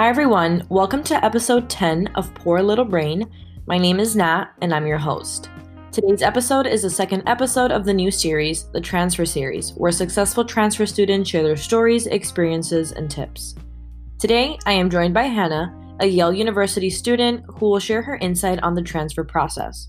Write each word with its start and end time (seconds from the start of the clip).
Hi, 0.00 0.08
everyone. 0.08 0.66
Welcome 0.70 1.02
to 1.02 1.22
episode 1.22 1.68
10 1.68 2.06
of 2.14 2.32
Poor 2.32 2.62
Little 2.62 2.86
Brain. 2.86 3.30
My 3.66 3.76
name 3.76 4.00
is 4.00 4.16
Nat, 4.16 4.46
and 4.62 4.72
I'm 4.72 4.86
your 4.86 4.96
host. 4.96 5.50
Today's 5.92 6.22
episode 6.22 6.66
is 6.66 6.80
the 6.80 6.88
second 6.88 7.22
episode 7.26 7.70
of 7.70 7.84
the 7.84 7.92
new 7.92 8.10
series, 8.10 8.70
the 8.70 8.80
Transfer 8.80 9.26
Series, 9.26 9.72
where 9.72 9.92
successful 9.92 10.42
transfer 10.42 10.86
students 10.86 11.28
share 11.28 11.42
their 11.42 11.54
stories, 11.54 12.06
experiences, 12.06 12.92
and 12.92 13.10
tips. 13.10 13.54
Today, 14.18 14.58
I 14.64 14.72
am 14.72 14.88
joined 14.88 15.12
by 15.12 15.24
Hannah, 15.24 15.70
a 16.00 16.06
Yale 16.06 16.32
University 16.32 16.88
student 16.88 17.44
who 17.58 17.68
will 17.68 17.78
share 17.78 18.00
her 18.00 18.16
insight 18.16 18.58
on 18.62 18.74
the 18.74 18.82
transfer 18.82 19.22
process. 19.22 19.88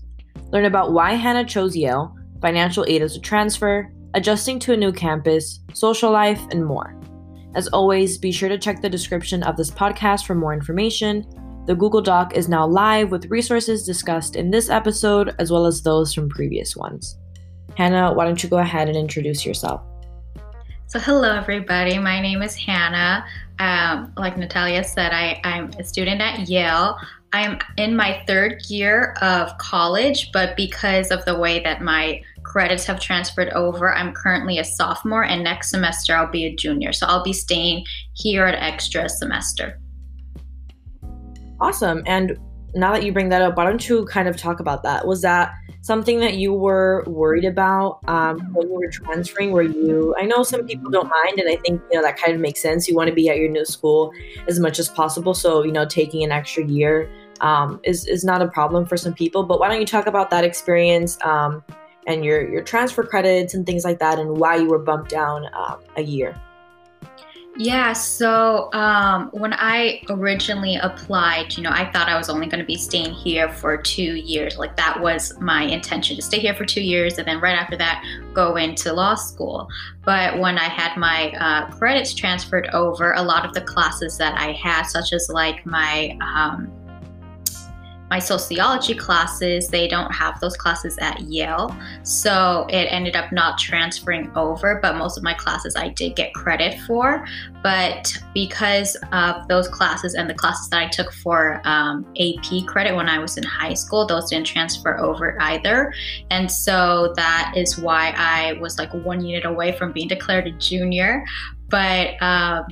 Learn 0.50 0.66
about 0.66 0.92
why 0.92 1.14
Hannah 1.14 1.46
chose 1.46 1.74
Yale, 1.74 2.14
financial 2.42 2.84
aid 2.86 3.00
as 3.00 3.16
a 3.16 3.20
transfer, 3.20 3.90
adjusting 4.12 4.58
to 4.58 4.74
a 4.74 4.76
new 4.76 4.92
campus, 4.92 5.60
social 5.72 6.10
life, 6.10 6.42
and 6.50 6.66
more. 6.66 7.01
As 7.54 7.68
always, 7.68 8.16
be 8.16 8.32
sure 8.32 8.48
to 8.48 8.56
check 8.56 8.80
the 8.80 8.88
description 8.88 9.42
of 9.42 9.56
this 9.56 9.70
podcast 9.70 10.24
for 10.24 10.34
more 10.34 10.54
information. 10.54 11.26
The 11.66 11.74
Google 11.74 12.00
Doc 12.00 12.34
is 12.34 12.48
now 12.48 12.66
live 12.66 13.10
with 13.10 13.30
resources 13.30 13.84
discussed 13.84 14.36
in 14.36 14.50
this 14.50 14.70
episode 14.70 15.34
as 15.38 15.52
well 15.52 15.66
as 15.66 15.82
those 15.82 16.14
from 16.14 16.30
previous 16.30 16.74
ones. 16.76 17.18
Hannah, 17.76 18.14
why 18.14 18.24
don't 18.24 18.42
you 18.42 18.48
go 18.48 18.58
ahead 18.58 18.88
and 18.88 18.96
introduce 18.96 19.44
yourself? 19.44 19.82
So, 20.86 20.98
hello, 20.98 21.34
everybody. 21.34 21.98
My 21.98 22.20
name 22.20 22.42
is 22.42 22.56
Hannah. 22.56 23.24
Um, 23.58 24.12
like 24.16 24.36
Natalia 24.36 24.82
said, 24.82 25.12
I, 25.12 25.40
I'm 25.44 25.70
a 25.78 25.84
student 25.84 26.20
at 26.20 26.48
Yale. 26.48 26.96
I'm 27.34 27.58
in 27.76 27.96
my 27.96 28.22
third 28.26 28.62
year 28.68 29.14
of 29.22 29.56
college, 29.58 30.32
but 30.32 30.56
because 30.56 31.10
of 31.10 31.24
the 31.24 31.38
way 31.38 31.60
that 31.60 31.80
my 31.80 32.22
credits 32.52 32.84
have 32.84 33.00
transferred 33.00 33.48
over, 33.54 33.94
I'm 33.94 34.12
currently 34.12 34.58
a 34.58 34.64
sophomore, 34.64 35.24
and 35.24 35.42
next 35.42 35.70
semester 35.70 36.14
I'll 36.14 36.30
be 36.30 36.44
a 36.44 36.54
junior. 36.54 36.92
So 36.92 37.06
I'll 37.06 37.24
be 37.24 37.32
staying 37.32 37.86
here 38.12 38.44
at 38.44 38.54
extra 38.54 39.08
semester. 39.08 39.80
Awesome. 41.60 42.02
And 42.06 42.36
now 42.74 42.92
that 42.92 43.04
you 43.04 43.12
bring 43.12 43.30
that 43.30 43.40
up, 43.40 43.56
why 43.56 43.64
don't 43.64 43.88
you 43.88 44.04
kind 44.04 44.28
of 44.28 44.36
talk 44.36 44.60
about 44.60 44.82
that? 44.82 45.06
Was 45.06 45.22
that 45.22 45.54
something 45.80 46.20
that 46.20 46.34
you 46.34 46.52
were 46.52 47.04
worried 47.06 47.46
about 47.46 48.00
um, 48.06 48.38
when 48.52 48.68
you 48.68 48.74
were 48.74 48.90
transferring? 48.90 49.52
Were 49.52 49.62
you? 49.62 50.14
I 50.18 50.26
know 50.26 50.42
some 50.42 50.66
people 50.66 50.90
don't 50.90 51.08
mind, 51.08 51.38
and 51.38 51.48
I 51.48 51.56
think 51.56 51.80
you 51.90 51.98
know 51.98 52.02
that 52.02 52.18
kind 52.18 52.34
of 52.34 52.40
makes 52.40 52.60
sense. 52.60 52.86
You 52.86 52.94
want 52.94 53.08
to 53.08 53.14
be 53.14 53.30
at 53.30 53.38
your 53.38 53.48
new 53.48 53.64
school 53.64 54.12
as 54.46 54.60
much 54.60 54.78
as 54.78 54.88
possible, 54.88 55.32
so 55.32 55.62
you 55.62 55.72
know 55.72 55.86
taking 55.86 56.22
an 56.22 56.32
extra 56.32 56.64
year 56.66 57.10
um, 57.40 57.80
is 57.84 58.06
is 58.06 58.24
not 58.24 58.42
a 58.42 58.48
problem 58.48 58.84
for 58.84 58.96
some 58.96 59.14
people. 59.14 59.42
But 59.42 59.58
why 59.58 59.68
don't 59.68 59.80
you 59.80 59.86
talk 59.86 60.06
about 60.06 60.30
that 60.30 60.44
experience 60.44 61.18
um, 61.22 61.62
and 62.06 62.24
your 62.24 62.48
your 62.48 62.62
transfer 62.62 63.02
credits 63.02 63.54
and 63.54 63.66
things 63.66 63.84
like 63.84 63.98
that, 63.98 64.18
and 64.18 64.36
why 64.36 64.56
you 64.56 64.68
were 64.68 64.78
bumped 64.78 65.10
down 65.10 65.46
um, 65.54 65.78
a 65.96 66.02
year? 66.02 66.34
Yeah, 67.56 67.92
so 67.92 68.72
um, 68.72 69.28
when 69.32 69.52
I 69.52 70.00
originally 70.08 70.76
applied, 70.76 71.54
you 71.54 71.62
know, 71.62 71.70
I 71.70 71.90
thought 71.92 72.08
I 72.08 72.16
was 72.16 72.30
only 72.30 72.46
going 72.46 72.60
to 72.60 72.66
be 72.66 72.78
staying 72.78 73.12
here 73.12 73.50
for 73.50 73.76
two 73.76 74.16
years. 74.16 74.56
Like 74.56 74.74
that 74.78 74.98
was 74.98 75.38
my 75.38 75.64
intention 75.64 76.16
to 76.16 76.22
stay 76.22 76.38
here 76.38 76.54
for 76.54 76.64
two 76.64 76.80
years 76.80 77.18
and 77.18 77.28
then 77.28 77.40
right 77.40 77.54
after 77.54 77.76
that, 77.76 78.02
go 78.32 78.56
into 78.56 78.94
law 78.94 79.14
school. 79.16 79.68
But 80.02 80.38
when 80.38 80.56
I 80.56 80.64
had 80.64 80.96
my 80.96 81.30
uh, 81.32 81.70
credits 81.72 82.14
transferred 82.14 82.68
over, 82.72 83.12
a 83.12 83.22
lot 83.22 83.44
of 83.44 83.52
the 83.52 83.60
classes 83.60 84.16
that 84.16 84.38
I 84.38 84.52
had, 84.52 84.84
such 84.84 85.12
as 85.12 85.28
like 85.28 85.66
my 85.66 86.16
um, 86.22 86.72
my 88.12 88.18
sociology 88.18 88.94
classes, 88.94 89.68
they 89.68 89.88
don't 89.88 90.12
have 90.12 90.38
those 90.38 90.54
classes 90.54 90.98
at 91.00 91.18
Yale. 91.22 91.74
So 92.02 92.66
it 92.68 92.84
ended 92.90 93.16
up 93.16 93.32
not 93.32 93.58
transferring 93.58 94.30
over, 94.36 94.80
but 94.82 94.96
most 94.96 95.16
of 95.16 95.22
my 95.22 95.32
classes 95.32 95.76
I 95.76 95.88
did 95.88 96.14
get 96.14 96.34
credit 96.34 96.78
for. 96.80 97.26
But 97.62 98.14
because 98.34 98.98
of 99.12 99.48
those 99.48 99.66
classes 99.66 100.12
and 100.12 100.28
the 100.28 100.34
classes 100.34 100.68
that 100.68 100.82
I 100.82 100.88
took 100.88 101.10
for 101.10 101.62
um, 101.64 102.04
AP 102.20 102.66
credit 102.66 102.94
when 102.94 103.08
I 103.08 103.18
was 103.18 103.38
in 103.38 103.44
high 103.44 103.72
school, 103.72 104.06
those 104.06 104.28
didn't 104.28 104.46
transfer 104.46 104.98
over 104.98 105.40
either. 105.40 105.94
And 106.30 106.52
so 106.52 107.14
that 107.16 107.54
is 107.56 107.78
why 107.78 108.12
I 108.14 108.60
was 108.60 108.76
like 108.76 108.92
one 108.92 109.24
unit 109.24 109.46
away 109.46 109.72
from 109.72 109.90
being 109.90 110.08
declared 110.08 110.46
a 110.46 110.52
junior. 110.52 111.24
But 111.70 112.22
um, 112.22 112.66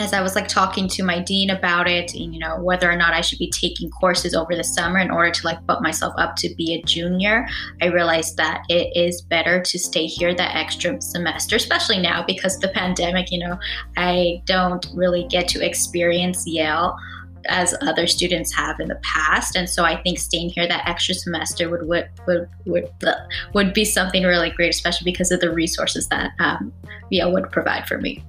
as 0.00 0.12
I 0.12 0.20
was 0.20 0.34
like 0.34 0.48
talking 0.48 0.88
to 0.88 1.02
my 1.02 1.18
dean 1.18 1.50
about 1.50 1.88
it, 1.88 2.14
you 2.14 2.38
know, 2.38 2.60
whether 2.60 2.90
or 2.90 2.96
not 2.96 3.14
I 3.14 3.20
should 3.20 3.38
be 3.38 3.50
taking 3.50 3.90
courses 3.90 4.34
over 4.34 4.54
the 4.54 4.64
summer 4.64 4.98
in 4.98 5.10
order 5.10 5.30
to 5.30 5.46
like 5.46 5.64
bump 5.66 5.82
myself 5.82 6.14
up 6.18 6.36
to 6.36 6.54
be 6.56 6.74
a 6.74 6.82
junior, 6.82 7.46
I 7.82 7.86
realized 7.86 8.36
that 8.36 8.64
it 8.68 8.96
is 8.96 9.22
better 9.22 9.60
to 9.62 9.78
stay 9.78 10.06
here 10.06 10.34
that 10.34 10.56
extra 10.56 11.00
semester, 11.00 11.56
especially 11.56 11.98
now 11.98 12.24
because 12.26 12.56
of 12.56 12.62
the 12.62 12.68
pandemic, 12.68 13.30
you 13.30 13.38
know, 13.38 13.58
I 13.96 14.42
don't 14.44 14.86
really 14.94 15.26
get 15.28 15.48
to 15.48 15.64
experience 15.64 16.46
Yale 16.46 16.96
as 17.48 17.74
other 17.80 18.06
students 18.06 18.54
have 18.54 18.78
in 18.80 18.88
the 18.88 19.00
past 19.02 19.56
and 19.56 19.66
so 19.66 19.82
i 19.82 20.00
think 20.02 20.18
staying 20.18 20.50
here 20.50 20.68
that 20.68 20.86
extra 20.86 21.14
semester 21.14 21.70
would 21.70 21.86
would 21.88 22.06
would 22.26 22.48
would, 22.66 22.90
would 23.54 23.72
be 23.72 23.82
something 23.82 24.24
really 24.24 24.50
great 24.50 24.68
especially 24.68 25.10
because 25.10 25.30
of 25.30 25.40
the 25.40 25.50
resources 25.50 26.06
that 26.08 26.32
um, 26.38 26.70
Yale 27.08 27.32
would 27.32 27.50
provide 27.50 27.86
for 27.88 27.96
me 27.96 28.22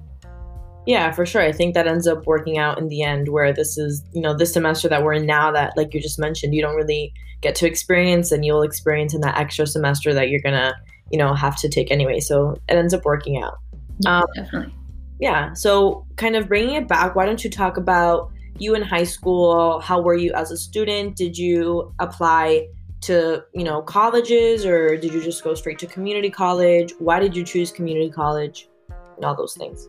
yeah, 0.86 1.12
for 1.12 1.24
sure. 1.24 1.42
I 1.42 1.52
think 1.52 1.74
that 1.74 1.86
ends 1.86 2.06
up 2.06 2.26
working 2.26 2.58
out 2.58 2.78
in 2.78 2.88
the 2.88 3.02
end 3.02 3.28
where 3.28 3.52
this 3.52 3.78
is, 3.78 4.02
you 4.12 4.20
know, 4.20 4.34
this 4.36 4.52
semester 4.52 4.88
that 4.88 5.02
we're 5.04 5.14
in 5.14 5.26
now 5.26 5.52
that, 5.52 5.76
like 5.76 5.94
you 5.94 6.00
just 6.00 6.18
mentioned, 6.18 6.54
you 6.54 6.62
don't 6.62 6.74
really 6.74 7.12
get 7.40 7.54
to 7.56 7.66
experience 7.66 8.32
and 8.32 8.44
you'll 8.44 8.62
experience 8.62 9.14
in 9.14 9.20
that 9.20 9.36
extra 9.38 9.66
semester 9.66 10.12
that 10.14 10.28
you're 10.28 10.40
going 10.40 10.54
to, 10.54 10.74
you 11.10 11.18
know, 11.18 11.34
have 11.34 11.56
to 11.56 11.68
take 11.68 11.90
anyway. 11.90 12.18
So 12.18 12.56
it 12.68 12.74
ends 12.74 12.94
up 12.94 13.04
working 13.04 13.42
out. 13.42 13.58
Yeah, 14.00 14.18
um, 14.18 14.24
definitely. 14.34 14.74
Yeah. 15.20 15.52
So 15.52 16.04
kind 16.16 16.34
of 16.34 16.48
bringing 16.48 16.74
it 16.74 16.88
back, 16.88 17.14
why 17.14 17.26
don't 17.26 17.44
you 17.44 17.50
talk 17.50 17.76
about 17.76 18.32
you 18.58 18.74
in 18.74 18.82
high 18.82 19.04
school? 19.04 19.78
How 19.80 20.00
were 20.00 20.16
you 20.16 20.32
as 20.32 20.50
a 20.50 20.56
student? 20.56 21.16
Did 21.16 21.38
you 21.38 21.94
apply 22.00 22.66
to, 23.02 23.44
you 23.54 23.62
know, 23.62 23.82
colleges 23.82 24.66
or 24.66 24.96
did 24.96 25.12
you 25.12 25.22
just 25.22 25.44
go 25.44 25.54
straight 25.54 25.78
to 25.80 25.86
community 25.86 26.30
college? 26.30 26.92
Why 26.98 27.20
did 27.20 27.36
you 27.36 27.44
choose 27.44 27.70
community 27.70 28.10
college? 28.10 28.68
And 29.16 29.24
all 29.24 29.36
those 29.36 29.54
things. 29.54 29.88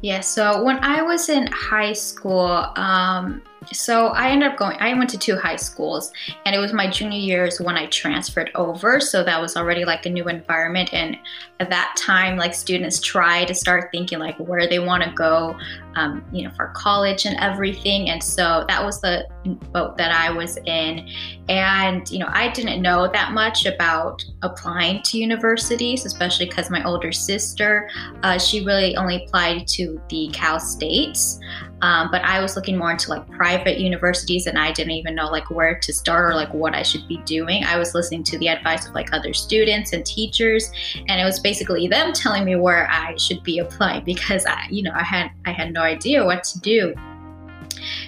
Yeah, 0.00 0.20
so 0.20 0.62
when 0.62 0.78
I 0.84 1.02
was 1.02 1.28
in 1.28 1.48
high 1.48 1.92
school, 1.92 2.66
um, 2.76 3.42
so 3.72 4.08
I 4.08 4.30
ended 4.30 4.50
up 4.50 4.56
going, 4.56 4.76
I 4.80 4.94
went 4.94 5.10
to 5.10 5.18
two 5.18 5.36
high 5.36 5.56
schools, 5.56 6.12
and 6.46 6.54
it 6.54 6.58
was 6.58 6.72
my 6.72 6.88
junior 6.88 7.18
years 7.18 7.60
when 7.60 7.76
I 7.76 7.86
transferred 7.86 8.50
over. 8.54 9.00
So 9.00 9.24
that 9.24 9.40
was 9.40 9.56
already 9.56 9.84
like 9.84 10.06
a 10.06 10.10
new 10.10 10.28
environment. 10.28 10.90
And 10.92 11.18
at 11.60 11.68
that 11.70 11.96
time, 11.98 12.36
like 12.36 12.54
students 12.54 13.00
try 13.00 13.44
to 13.44 13.54
start 13.54 13.90
thinking 13.90 14.20
like 14.20 14.36
where 14.38 14.68
they 14.68 14.78
want 14.78 15.02
to 15.02 15.10
go, 15.10 15.58
um, 15.96 16.24
you 16.32 16.44
know, 16.44 16.54
for 16.54 16.68
college 16.68 17.26
and 17.26 17.36
everything. 17.40 18.10
And 18.10 18.22
so 18.22 18.64
that 18.68 18.82
was 18.82 19.00
the 19.00 19.26
boat 19.72 19.98
that 19.98 20.12
I 20.12 20.30
was 20.30 20.56
in. 20.64 21.08
And, 21.48 22.08
you 22.10 22.20
know, 22.20 22.28
I 22.30 22.48
didn't 22.50 22.80
know 22.80 23.10
that 23.12 23.32
much 23.32 23.66
about 23.66 24.24
applying 24.42 25.02
to 25.02 25.18
universities, 25.18 26.06
especially 26.06 26.46
because 26.46 26.70
my 26.70 26.84
older 26.84 27.10
sister, 27.10 27.90
uh, 28.22 28.38
she 28.38 28.64
really 28.64 28.96
only 28.96 29.24
applied 29.24 29.66
to 29.68 29.87
the 30.08 30.28
Cal 30.32 30.60
States. 30.60 31.38
Um, 31.80 32.08
but 32.10 32.22
I 32.24 32.40
was 32.40 32.56
looking 32.56 32.76
more 32.76 32.90
into 32.90 33.10
like 33.10 33.28
private 33.30 33.78
universities 33.78 34.46
and 34.46 34.58
I 34.58 34.72
didn't 34.72 34.92
even 34.92 35.14
know 35.14 35.26
like 35.26 35.48
where 35.50 35.78
to 35.78 35.92
start 35.92 36.30
or 36.30 36.34
like 36.34 36.52
what 36.52 36.74
I 36.74 36.82
should 36.82 37.06
be 37.06 37.18
doing. 37.18 37.64
I 37.64 37.78
was 37.78 37.94
listening 37.94 38.24
to 38.24 38.38
the 38.38 38.48
advice 38.48 38.88
of 38.88 38.94
like 38.94 39.12
other 39.12 39.32
students 39.32 39.92
and 39.92 40.04
teachers 40.04 40.72
and 41.08 41.20
it 41.20 41.24
was 41.24 41.38
basically 41.38 41.86
them 41.86 42.12
telling 42.12 42.44
me 42.44 42.56
where 42.56 42.88
I 42.90 43.16
should 43.16 43.42
be 43.44 43.58
applying 43.58 44.04
because 44.12 44.44
I, 44.46 44.66
you 44.70 44.82
know, 44.82 44.92
I 44.94 45.04
had 45.04 45.30
I 45.46 45.52
had 45.52 45.72
no 45.72 45.82
idea 45.82 46.24
what 46.24 46.42
to 46.44 46.60
do. 46.60 46.94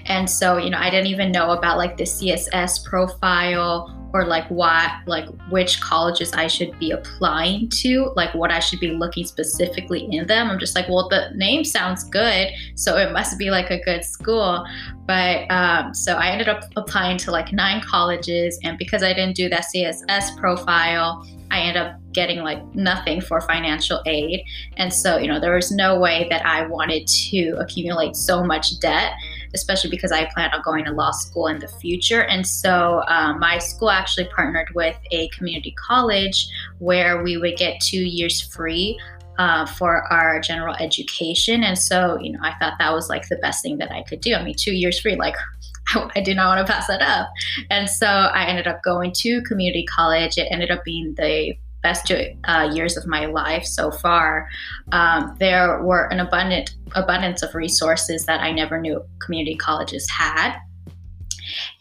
And 0.07 0.29
so, 0.29 0.57
you 0.57 0.71
know, 0.71 0.79
I 0.79 0.91
didn't 0.91 1.09
even 1.09 1.33
know 1.33 1.51
about 1.51 1.79
like 1.79 1.97
the 1.97 2.05
CSS 2.05 2.85
profile 2.85 3.97
or 4.13 4.25
like 4.25 4.49
what 4.51 4.91
like 5.07 5.27
which 5.51 5.81
colleges 5.81 6.33
I 6.33 6.47
should 6.47 6.77
be 6.79 6.91
applying 6.91 7.69
to, 7.69 8.13
like 8.17 8.35
what 8.35 8.51
I 8.51 8.59
should 8.59 8.81
be 8.81 8.89
looking 8.89 9.25
specifically 9.25 10.07
in 10.11 10.27
them. 10.27 10.51
I'm 10.51 10.59
just 10.59 10.75
like, 10.75 10.89
well, 10.89 11.09
the 11.09 11.31
name 11.35 11.65
sounds 11.65 12.05
good, 12.05 12.49
so 12.75 12.97
it 12.97 13.13
must 13.13 13.39
be 13.39 13.51
like 13.51 13.71
a 13.71 13.81
good 13.81 14.05
school. 14.05 14.67
But 15.07 15.51
um, 15.51 15.95
so 15.95 16.17
I 16.17 16.29
ended 16.29 16.49
up 16.49 16.65
applying 16.77 17.19
to 17.19 17.31
like 17.31 17.53
nine 17.53 17.83
colleges, 17.83 18.59
and 18.65 18.77
because 18.79 19.03
I 19.03 19.13
didn't 19.13 19.37
do 19.37 19.49
that 19.49 19.67
CSS 19.75 20.37
profile, 20.37 21.27
I 21.51 21.61
ended 21.61 21.83
up 21.83 22.01
getting 22.13 22.41
like 22.41 22.63
nothing 22.75 23.21
for 23.21 23.41
financial 23.41 24.03
aid. 24.07 24.43
And 24.77 24.93
so, 24.93 25.19
you 25.19 25.29
know, 25.29 25.41
there 25.41 25.55
was 25.55 25.71
no 25.71 25.99
way 25.99 26.27
that 26.31 26.45
I 26.47 26.67
wanted 26.67 27.07
to 27.07 27.57
accumulate 27.59 28.17
so 28.17 28.43
much 28.43 28.79
debt 28.81 29.13
especially 29.55 29.91
because 29.91 30.13
I 30.13 30.27
plan 30.27 30.51
on 30.53 30.63
going 30.63 30.85
to 30.85 30.93
law 30.93 31.11
school 31.11 31.47
in 31.47 31.59
the 31.59 31.69
future. 31.69 32.23
And 32.23 32.47
so 32.47 33.03
um, 33.09 33.39
my 33.41 33.59
school 33.59 33.91
actually 33.91 34.27
partnered 34.27 34.69
with 34.75 34.97
a 35.11 35.29
community 35.29 35.75
college 35.89 36.49
where 36.79 37.23
we 37.23 37.37
would 37.37 37.57
get 37.57 37.81
two 37.81 38.03
years 38.03 38.41
free 38.41 38.99
uh, 39.39 39.65
for 39.65 40.03
our 40.13 40.41
general 40.41 40.75
education. 40.81 41.65
And 41.65 41.79
so, 41.79 42.19
you 42.21 42.33
know, 42.33 42.41
I 42.43 42.55
thought 42.59 42.75
that 42.79 42.93
was 42.93 43.09
like 43.09 43.29
the 43.29 43.37
best 43.37 43.63
thing 43.63 43.79
that 43.79 43.91
I 43.91 44.03
could 44.03 44.21
do. 44.21 44.35
I 44.35 44.43
mean, 44.43 44.55
two 44.55 44.73
years 44.73 45.01
free, 45.01 45.17
like 45.17 45.35
I, 45.89 46.11
I 46.15 46.21
did 46.21 46.37
not 46.37 46.55
want 46.55 46.67
to 46.67 46.73
pass 46.73 46.87
that 46.89 47.01
up. 47.01 47.31
And 47.71 47.89
so 47.89 48.07
I 48.07 48.45
ended 48.45 48.67
up 48.67 48.83
going 48.83 49.13
to 49.19 49.43
community 49.43 49.87
college. 49.87 50.37
It 50.37 50.49
ended 50.51 50.71
up 50.71 50.85
being 50.85 51.15
the 51.17 51.55
best 51.83 52.07
two 52.07 52.37
uh, 52.45 52.71
years 52.73 52.97
of 52.97 53.07
my 53.07 53.27
life 53.27 53.65
so 53.65 53.91
far. 53.91 54.49
Um, 54.93 55.37
there 55.39 55.83
were 55.83 56.07
an 56.13 56.21
abundant 56.21 56.75
abundance 56.95 57.43
of 57.43 57.55
resources 57.55 58.27
that 58.27 58.41
I 58.41 58.51
never 58.51 58.81
knew 58.81 59.03
community 59.21 59.57
colleges 59.57 60.09
had. 60.11 60.59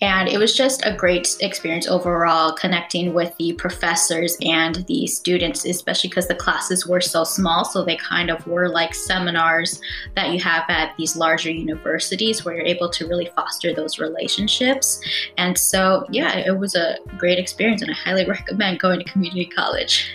And 0.02 0.30
it 0.30 0.38
was 0.38 0.56
just 0.56 0.86
a 0.86 0.96
great 0.96 1.36
experience 1.42 1.88
overall 1.88 2.54
connecting 2.54 3.14
with 3.14 3.36
the 3.38 3.52
professors 3.54 4.38
and 4.42 4.76
the 4.88 5.08
students, 5.08 5.66
especially 5.66 6.10
because 6.10 6.28
the 6.28 6.36
classes 6.36 6.88
were 6.88 7.02
so 7.02 7.26
small. 7.26 7.66
So 7.66 7.84
they 7.84 7.98
kind 7.98 8.30
of 8.30 8.46
were 8.48 8.70
like 8.70 8.96
seminars 8.96 9.82
that 10.16 10.32
you 10.32 10.40
have 10.40 10.64
at 10.70 10.96
these 10.98 11.18
larger 11.18 11.52
universities 11.52 12.46
where 12.46 12.56
you're 12.56 12.66
able 12.66 12.90
to 12.92 13.08
really 13.08 13.30
foster 13.36 13.74
those 13.74 14.00
relationships. 14.00 15.02
And 15.38 15.58
so, 15.58 16.06
yeah, 16.10 16.38
it 16.38 16.58
was 16.58 16.76
a 16.76 16.98
great 17.18 17.38
experience, 17.38 17.82
and 17.82 17.92
I 17.92 17.96
highly 17.96 18.26
recommend 18.26 18.80
going 18.80 19.00
to 19.00 19.06
community 19.12 19.48
college. 19.48 20.10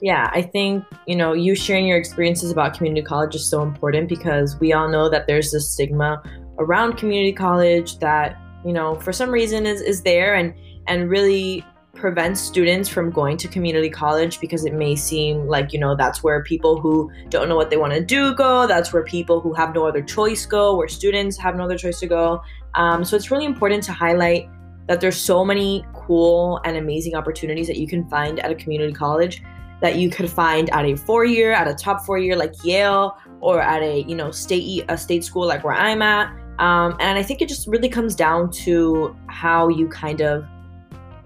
Yeah, 0.00 0.30
I 0.32 0.42
think, 0.42 0.84
you 1.08 1.16
know, 1.16 1.32
you 1.32 1.56
sharing 1.56 1.88
your 1.88 1.98
experiences 1.98 2.52
about 2.52 2.74
community 2.74 3.04
college 3.04 3.34
is 3.34 3.44
so 3.44 3.62
important 3.62 4.08
because 4.08 4.56
we 4.60 4.72
all 4.72 4.88
know 4.88 5.08
that 5.08 5.26
there's 5.26 5.50
this 5.50 5.68
stigma 5.68 6.22
around 6.60 6.96
community 6.96 7.32
college 7.32 7.98
that 7.98 8.40
you 8.64 8.72
know, 8.72 8.94
for 8.96 9.12
some 9.12 9.30
reason 9.30 9.66
is, 9.66 9.80
is 9.80 10.02
there 10.02 10.34
and, 10.34 10.54
and 10.86 11.10
really 11.10 11.64
prevents 11.94 12.40
students 12.40 12.88
from 12.88 13.10
going 13.10 13.36
to 13.36 13.48
community 13.48 13.90
college 13.90 14.40
because 14.40 14.64
it 14.64 14.72
may 14.72 14.94
seem 14.94 15.46
like, 15.46 15.72
you 15.72 15.80
know, 15.80 15.96
that's 15.96 16.22
where 16.22 16.42
people 16.42 16.80
who 16.80 17.10
don't 17.28 17.48
know 17.48 17.56
what 17.56 17.70
they 17.70 17.76
want 17.76 17.92
to 17.92 18.00
do 18.00 18.34
go. 18.34 18.66
That's 18.66 18.92
where 18.92 19.02
people 19.02 19.40
who 19.40 19.52
have 19.54 19.74
no 19.74 19.84
other 19.84 20.02
choice 20.02 20.46
go, 20.46 20.76
where 20.76 20.88
students 20.88 21.36
have 21.38 21.56
no 21.56 21.64
other 21.64 21.76
choice 21.76 21.98
to 22.00 22.06
go. 22.06 22.40
Um, 22.74 23.04
so 23.04 23.16
it's 23.16 23.30
really 23.30 23.46
important 23.46 23.82
to 23.84 23.92
highlight 23.92 24.48
that 24.86 25.00
there's 25.00 25.16
so 25.16 25.44
many 25.44 25.84
cool 25.92 26.60
and 26.64 26.76
amazing 26.76 27.14
opportunities 27.14 27.66
that 27.66 27.76
you 27.76 27.86
can 27.86 28.08
find 28.08 28.38
at 28.40 28.50
a 28.50 28.54
community 28.54 28.92
college 28.92 29.42
that 29.80 29.96
you 29.96 30.10
could 30.10 30.28
find 30.28 30.70
at 30.70 30.84
a 30.84 30.96
four 30.96 31.24
year, 31.24 31.52
at 31.52 31.68
a 31.68 31.74
top 31.74 32.04
four 32.04 32.18
year 32.18 32.36
like 32.36 32.52
Yale, 32.64 33.16
or 33.40 33.60
at 33.60 33.82
a 33.82 34.02
you 34.02 34.16
know 34.16 34.30
state 34.30 34.84
a 34.88 34.96
state 34.96 35.24
school 35.24 35.46
like 35.46 35.62
where 35.62 35.74
I'm 35.74 36.02
at. 36.02 36.32
Um, 36.58 36.96
and 37.00 37.18
I 37.18 37.22
think 37.22 37.40
it 37.40 37.48
just 37.48 37.66
really 37.66 37.88
comes 37.88 38.14
down 38.14 38.50
to 38.50 39.16
how 39.28 39.68
you 39.68 39.88
kind 39.88 40.20
of 40.20 40.44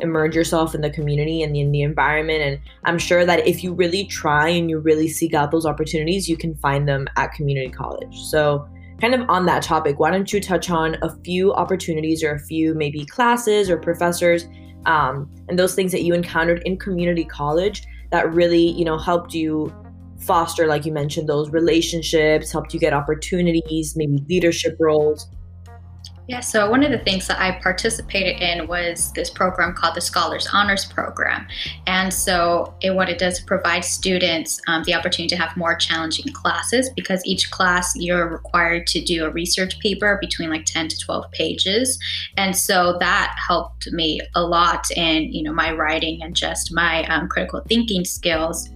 immerse 0.00 0.34
yourself 0.34 0.74
in 0.74 0.80
the 0.80 0.90
community 0.90 1.42
and 1.42 1.56
in 1.56 1.70
the 1.72 1.82
environment. 1.82 2.42
And 2.42 2.60
I'm 2.84 2.98
sure 2.98 3.24
that 3.24 3.46
if 3.46 3.62
you 3.62 3.72
really 3.72 4.04
try 4.04 4.48
and 4.48 4.68
you 4.68 4.78
really 4.78 5.08
seek 5.08 5.32
out 5.32 5.50
those 5.50 5.64
opportunities, 5.64 6.28
you 6.28 6.36
can 6.36 6.54
find 6.56 6.88
them 6.88 7.06
at 7.16 7.32
community 7.32 7.70
college. 7.70 8.18
So, 8.24 8.68
kind 9.00 9.14
of 9.14 9.28
on 9.28 9.46
that 9.46 9.62
topic, 9.62 9.98
why 9.98 10.10
don't 10.10 10.32
you 10.32 10.40
touch 10.40 10.70
on 10.70 10.96
a 11.02 11.10
few 11.24 11.52
opportunities 11.54 12.22
or 12.22 12.34
a 12.34 12.38
few 12.38 12.72
maybe 12.74 13.04
classes 13.04 13.68
or 13.68 13.76
professors 13.76 14.46
um, 14.86 15.30
and 15.48 15.58
those 15.58 15.74
things 15.74 15.92
that 15.92 16.02
you 16.02 16.14
encountered 16.14 16.62
in 16.64 16.76
community 16.76 17.24
college 17.24 17.82
that 18.10 18.32
really, 18.32 18.70
you 18.70 18.84
know, 18.84 18.98
helped 18.98 19.34
you 19.34 19.72
foster, 20.22 20.66
like 20.66 20.84
you 20.86 20.92
mentioned, 20.92 21.28
those 21.28 21.50
relationships, 21.50 22.52
helped 22.52 22.72
you 22.72 22.80
get 22.80 22.92
opportunities, 22.92 23.96
maybe 23.96 24.24
leadership 24.28 24.76
roles? 24.78 25.28
Yeah, 26.28 26.38
so 26.38 26.70
one 26.70 26.84
of 26.84 26.92
the 26.92 27.00
things 27.00 27.26
that 27.26 27.40
I 27.40 27.58
participated 27.60 28.40
in 28.40 28.68
was 28.68 29.12
this 29.12 29.28
program 29.28 29.74
called 29.74 29.96
the 29.96 30.00
Scholars 30.00 30.48
Honors 30.52 30.84
Program. 30.84 31.48
And 31.88 32.14
so, 32.14 32.74
it, 32.80 32.94
what 32.94 33.08
it 33.08 33.18
does 33.18 33.38
is 33.38 33.44
provide 33.44 33.84
students 33.84 34.60
um, 34.68 34.84
the 34.84 34.94
opportunity 34.94 35.34
to 35.34 35.42
have 35.42 35.56
more 35.56 35.74
challenging 35.74 36.32
classes 36.32 36.90
because 36.90 37.22
each 37.26 37.50
class 37.50 37.92
you're 37.96 38.28
required 38.28 38.86
to 38.88 39.00
do 39.00 39.24
a 39.24 39.30
research 39.30 39.80
paper 39.80 40.16
between 40.20 40.48
like 40.48 40.64
10 40.64 40.88
to 40.88 40.98
12 40.98 41.28
pages. 41.32 41.98
And 42.36 42.56
so, 42.56 42.96
that 43.00 43.36
helped 43.44 43.90
me 43.90 44.20
a 44.36 44.42
lot 44.42 44.90
in 44.92 45.32
you 45.32 45.42
know 45.42 45.52
my 45.52 45.72
writing 45.72 46.22
and 46.22 46.36
just 46.36 46.72
my 46.72 47.04
um, 47.06 47.28
critical 47.28 47.62
thinking 47.68 48.04
skills 48.04 48.70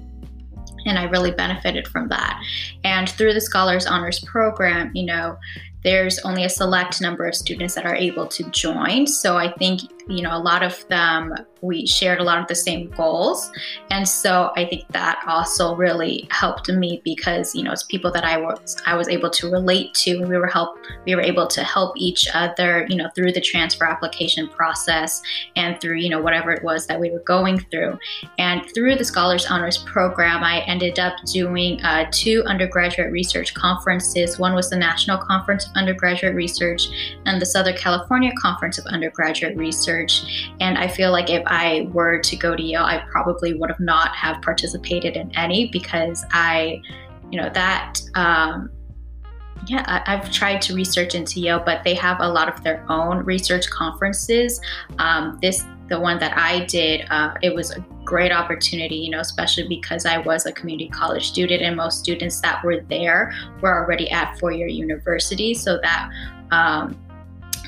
and 0.87 0.99
I 0.99 1.05
really 1.05 1.31
benefited 1.31 1.89
from 1.89 2.09
that. 2.09 2.41
And 2.85 3.09
through 3.09 3.35
the 3.35 3.41
Scholars 3.41 3.87
Honors 3.87 4.21
Program, 4.21 4.91
you 4.95 5.05
know, 5.05 5.37
there's 5.83 6.19
only 6.21 6.45
a 6.45 6.49
select 6.49 7.01
number 7.01 7.27
of 7.27 7.35
students 7.35 7.75
that 7.75 7.87
are 7.87 7.95
able 7.95 8.27
to 8.27 8.45
join. 8.51 9.07
So 9.07 9.37
I 9.37 9.53
think, 9.53 9.83
you 10.09 10.23
know, 10.23 10.37
a 10.37 10.39
lot 10.39 10.63
of 10.63 10.87
them 10.89 11.35
we 11.63 11.87
shared 11.87 12.21
a 12.21 12.23
lot 12.23 12.39
of 12.39 12.47
the 12.47 12.55
same 12.55 12.91
goals. 12.91 13.51
And 13.91 14.09
so 14.09 14.53
I 14.57 14.67
think 14.67 14.87
that 14.89 15.23
also 15.27 15.75
really 15.75 16.29
helped 16.31 16.69
me 16.69 17.01
because, 17.05 17.55
you 17.55 17.63
know, 17.63 17.73
it's 17.73 17.83
people 17.83 18.13
that 18.13 18.25
I 18.25 18.37
was 18.37 18.77
I 18.87 18.95
was 18.95 19.09
able 19.09 19.31
to 19.31 19.51
relate 19.51 19.95
to 19.95 20.23
we 20.23 20.37
were 20.37 20.47
help 20.47 20.79
we 21.07 21.15
were 21.15 21.23
able 21.23 21.47
to 21.49 21.65
help 21.65 21.97
each 21.97 22.29
other, 22.35 22.87
you 22.89 22.97
know, 22.97 23.09
through 23.15 23.33
the 23.33 23.41
transfer 23.41 23.85
application 23.85 24.49
process 24.49 25.23
and 25.57 25.81
through, 25.81 25.97
you 25.97 26.09
know, 26.09 26.21
whatever 26.21 26.53
it 26.53 26.63
was 26.63 26.87
that 26.87 27.01
we 27.01 27.11
were 27.11 27.21
going 27.21 27.59
through. 27.59 27.99
And 28.39 28.63
through 28.75 28.97
the 28.97 29.05
Scholars 29.05 29.47
Honors 29.47 29.79
program, 29.79 30.45
I 30.45 30.61
ended 30.61 30.99
up 30.99 31.15
doing 31.25 31.83
uh, 31.83 32.07
two 32.13 32.43
undergraduate 32.47 33.11
research 33.11 33.55
conferences. 33.55 34.39
One 34.39 34.55
was 34.55 34.71
the 34.71 34.77
National 34.77 35.19
Conference 35.19 35.67
of 35.67 35.73
Undergraduate 35.75 36.35
Research 36.35 36.89
and 37.25 37.41
the 37.41 37.47
Southern 37.47 37.77
California 37.77 38.31
Conference 38.41 38.79
of 38.79 38.85
Undergraduate 38.87 39.57
Research. 39.57 39.96
And 40.61 40.79
I 40.79 40.89
feel 40.89 41.13
like 41.13 41.31
if 41.31 41.43
I 41.47 41.89
were 41.93 42.19
to 42.19 42.37
go 42.37 42.55
to 42.57 42.63
Yale, 42.63 42.83
I 42.83 43.05
probably 43.11 43.55
would 43.55 43.71
have 43.71 43.81
not 43.81 44.15
have 44.15 44.43
participated 44.43 45.17
in 45.17 45.31
any 45.37 45.69
because 45.69 46.25
I, 46.31 46.83
you 47.31 47.41
know, 47.41 47.51
that. 47.55 48.01
Um, 48.15 48.71
yeah, 49.67 50.03
I, 50.07 50.17
have 50.17 50.31
tried 50.31 50.63
to 50.63 50.75
research 50.75 51.15
into 51.15 51.41
Yale, 51.41 51.61
but 51.65 51.83
they 51.83 51.95
have 51.95 52.21
a 52.21 52.29
lot 52.29 52.49
of 52.49 52.63
their 52.63 52.85
own 52.89 53.25
research 53.25 53.69
conferences. 53.69 54.61
Um, 54.99 55.39
this, 55.43 55.65
the 55.89 55.99
one 55.99 56.19
that 56.21 56.37
I 56.37 56.67
did, 56.67 57.07
uh, 57.11 57.35
it 57.43 57.53
was 57.53 57.73
a 57.73 57.85
great 58.05 58.33
opportunity, 58.33 58.97
you 58.97 59.11
know, 59.11 59.21
especially 59.21 59.67
because 59.67 60.07
I 60.07 60.19
was 60.19 60.47
a 60.47 60.53
community 60.53 60.89
college 60.89 61.27
student, 61.27 61.63
and 61.63 61.77
most 61.77 61.99
students 61.99 62.41
that 62.43 62.65
were 62.65 62.81
there 62.83 63.35
were 63.61 63.83
already 63.83 64.09
at 64.11 64.39
four-year 64.39 64.69
university, 64.69 65.53
so 65.55 65.79
that 65.83 66.11
um, 66.53 66.97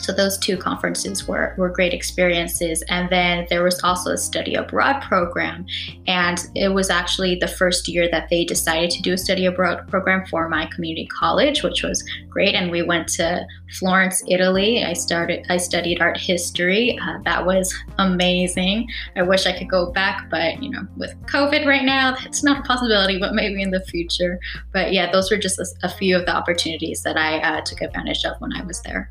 so 0.00 0.12
those 0.12 0.39
two 0.39 0.56
conferences 0.56 1.27
were, 1.27 1.55
were 1.56 1.69
great 1.69 1.93
experiences. 1.93 2.83
And 2.89 3.09
then 3.11 3.47
there 3.50 3.62
was 3.62 3.83
also 3.83 4.11
a 4.11 4.19
study 4.19 4.55
abroad 4.55 5.03
program. 5.03 5.67
And 6.06 6.39
it 6.55 6.69
was 6.69 6.91
actually 6.91 7.37
the 7.37 7.49
first 7.49 7.89
year 7.89 8.09
that 8.11 8.29
they 8.29 8.45
decided 8.45 8.91
to 8.91 9.03
do 9.03 9.12
a 9.12 9.19
study 9.19 9.47
abroad 9.47 9.87
program 9.89 10.27
for 10.27 10.49
my 10.49 10.67
community 10.67 11.06
college, 11.06 11.62
which 11.62 11.83
was 11.83 12.05
great. 12.29 12.55
And 12.55 12.71
we 12.71 12.83
went 12.83 13.09
to 13.09 13.47
Florence, 13.79 14.23
Italy. 14.29 14.85
I 14.85 14.93
started 14.95 15.45
I 15.49 15.59
studied 15.59 16.01
art 16.01 16.17
history. 16.17 16.99
Uh, 17.03 17.19
that 17.25 17.44
was 17.44 17.75
amazing. 17.99 18.89
I 19.17 19.23
wish 19.23 19.47
I 19.47 19.56
could 19.56 19.69
go 19.69 19.91
back, 19.93 20.31
but 20.31 20.62
you 20.62 20.71
know, 20.71 20.87
with 20.97 21.15
COVID 21.27 21.67
right 21.67 21.85
now, 21.85 22.17
that's 22.17 22.43
not 22.43 22.61
a 22.61 22.62
possibility, 22.62 23.19
but 23.19 23.35
maybe 23.35 23.62
in 23.62 23.71
the 23.71 23.85
future. 23.85 24.41
But 24.73 24.93
yeah, 24.93 25.11
those 25.11 25.31
were 25.31 25.37
just 25.37 25.58
a, 25.58 25.67
a 25.82 25.89
few 25.89 26.17
of 26.17 26.27
the 26.27 26.34
opportunities 26.34 27.03
that 27.03 27.17
I 27.17 27.39
uh, 27.41 27.61
took 27.63 27.82
advantage 27.82 28.25
of 28.25 28.41
when 28.41 28.53
I 28.55 28.63
was 28.65 28.81
there. 28.82 29.11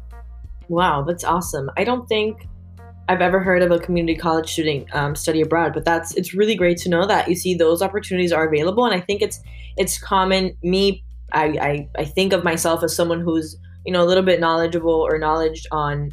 Wow, 0.69 1.03
that's 1.03 1.23
awesome. 1.23 1.69
I 1.77 1.83
don't 1.83 2.07
think 2.07 2.47
I've 3.09 3.21
ever 3.21 3.39
heard 3.39 3.61
of 3.61 3.71
a 3.71 3.79
community 3.79 4.17
college 4.17 4.51
student 4.51 4.93
um, 4.93 5.15
study 5.15 5.41
abroad, 5.41 5.73
but 5.73 5.85
that's 5.85 6.13
it's 6.15 6.33
really 6.33 6.55
great 6.55 6.77
to 6.79 6.89
know 6.89 7.05
that 7.07 7.29
you 7.29 7.35
see 7.35 7.55
those 7.55 7.81
opportunities 7.81 8.33
are 8.33 8.45
available, 8.47 8.85
and 8.85 8.93
I 8.93 8.99
think 8.99 9.21
it's 9.21 9.39
it's 9.77 9.97
common. 9.97 10.57
Me, 10.61 11.03
I 11.31 11.45
I, 11.45 11.89
I 11.99 12.05
think 12.05 12.33
of 12.33 12.43
myself 12.43 12.83
as 12.83 12.95
someone 12.95 13.21
who's 13.21 13.57
you 13.85 13.93
know 13.93 14.03
a 14.03 14.07
little 14.07 14.23
bit 14.23 14.39
knowledgeable 14.39 14.91
or 14.91 15.17
knowledge 15.17 15.65
on 15.71 16.11